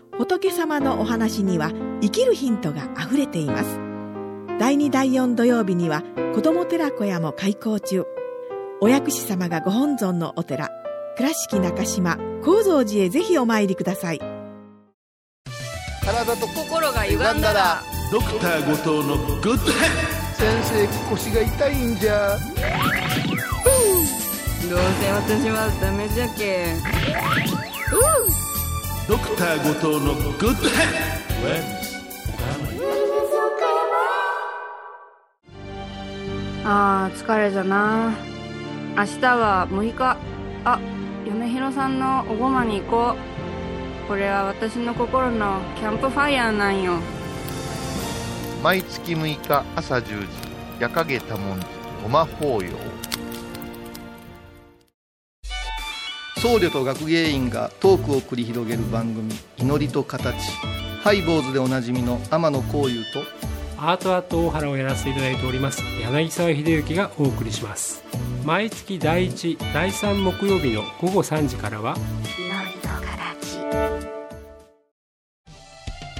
[0.21, 3.79] 仏様のお話には生きるヒントがあふれています。
[4.59, 6.03] 第2第4土曜日には
[6.35, 8.05] 子ども寺小屋も開校中。
[8.81, 10.69] お薬師様がご本尊のお寺
[11.17, 14.19] 倉敷中島・高蔵寺へぜひお参りください。
[16.05, 19.65] 体と心が歪んだらドクター後藤のグッド先
[20.63, 22.37] 生腰が痛いんじゃ。
[24.69, 26.75] どうせ私はダメじゃけ
[29.11, 30.85] ドクター後藤のグッドヘ
[36.63, 38.15] あー疲れじゃな。
[38.95, 40.17] 明日は6日。
[40.63, 40.79] あ
[41.25, 43.15] 米広さんのおごまに行こ
[44.05, 44.07] う。
[44.07, 46.93] これは私の心のキャンプファイヤーなんよ。
[48.63, 50.27] 毎月6日朝10時、
[50.79, 51.65] 夜影多文字、
[52.01, 52.90] ごま法要。
[56.41, 59.31] 僧侶と学芸員がトークを繰り広げる番組
[59.61, 60.35] 「祈りと形」
[61.03, 63.23] ハイボーズでおなじみの天野幸雄と
[63.77, 68.03] アートアート大原をやらせていただいております柳沢秀幸がお送りします。
[68.43, 71.95] 毎月第1第3木曜日の午後3時からは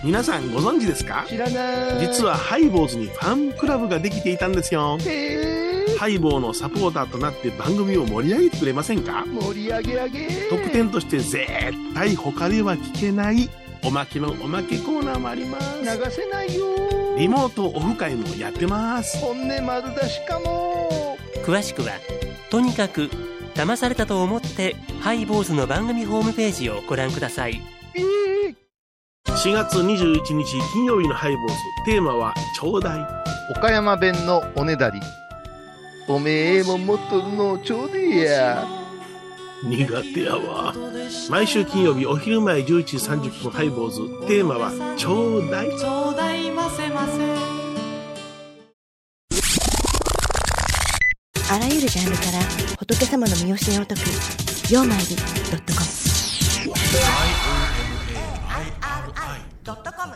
[0.04, 1.26] 皆さんご存知ですか？
[1.28, 2.00] 知らない。
[2.00, 5.00] 実はハイボーズにファンクラブができていたんですよ。
[5.04, 5.71] へ
[6.02, 9.24] ハイボーのサポーターとなって番組を盛り上げてくれませんか？
[9.24, 13.52] ー盛り上げ上げ特典として絶対他では聞けない
[13.84, 15.80] おまけのおまけコーナーもあります。
[15.80, 16.66] 流せないよ
[17.20, 19.20] リモートオフ会もやってます。
[19.20, 21.92] 本音丸出しかも詳しくは
[22.50, 23.12] とにかく
[23.54, 27.62] 騙されたと思ってハイボーズの番組ホームページをご覧ください
[29.28, 31.56] 4月21日金曜日のハイボーズ。
[31.86, 33.56] テーマはちょうだい。
[33.56, 35.00] 岡山弁のおねだり。
[36.12, 38.68] おめえももっとのちょうでえや。
[39.64, 40.76] 苦手やわ。
[41.30, 44.02] 毎週金曜日お昼前11時30分ハイボーズ。
[44.28, 47.14] テーマは「ちょうだい」ちょうだいませませ。
[51.50, 52.40] あらゆるジャンルから
[52.78, 54.02] 仏様の身教えを解く
[54.70, 55.86] 「曜マイルドットコム」
[59.66, 60.16] 「IOMAIRI.com」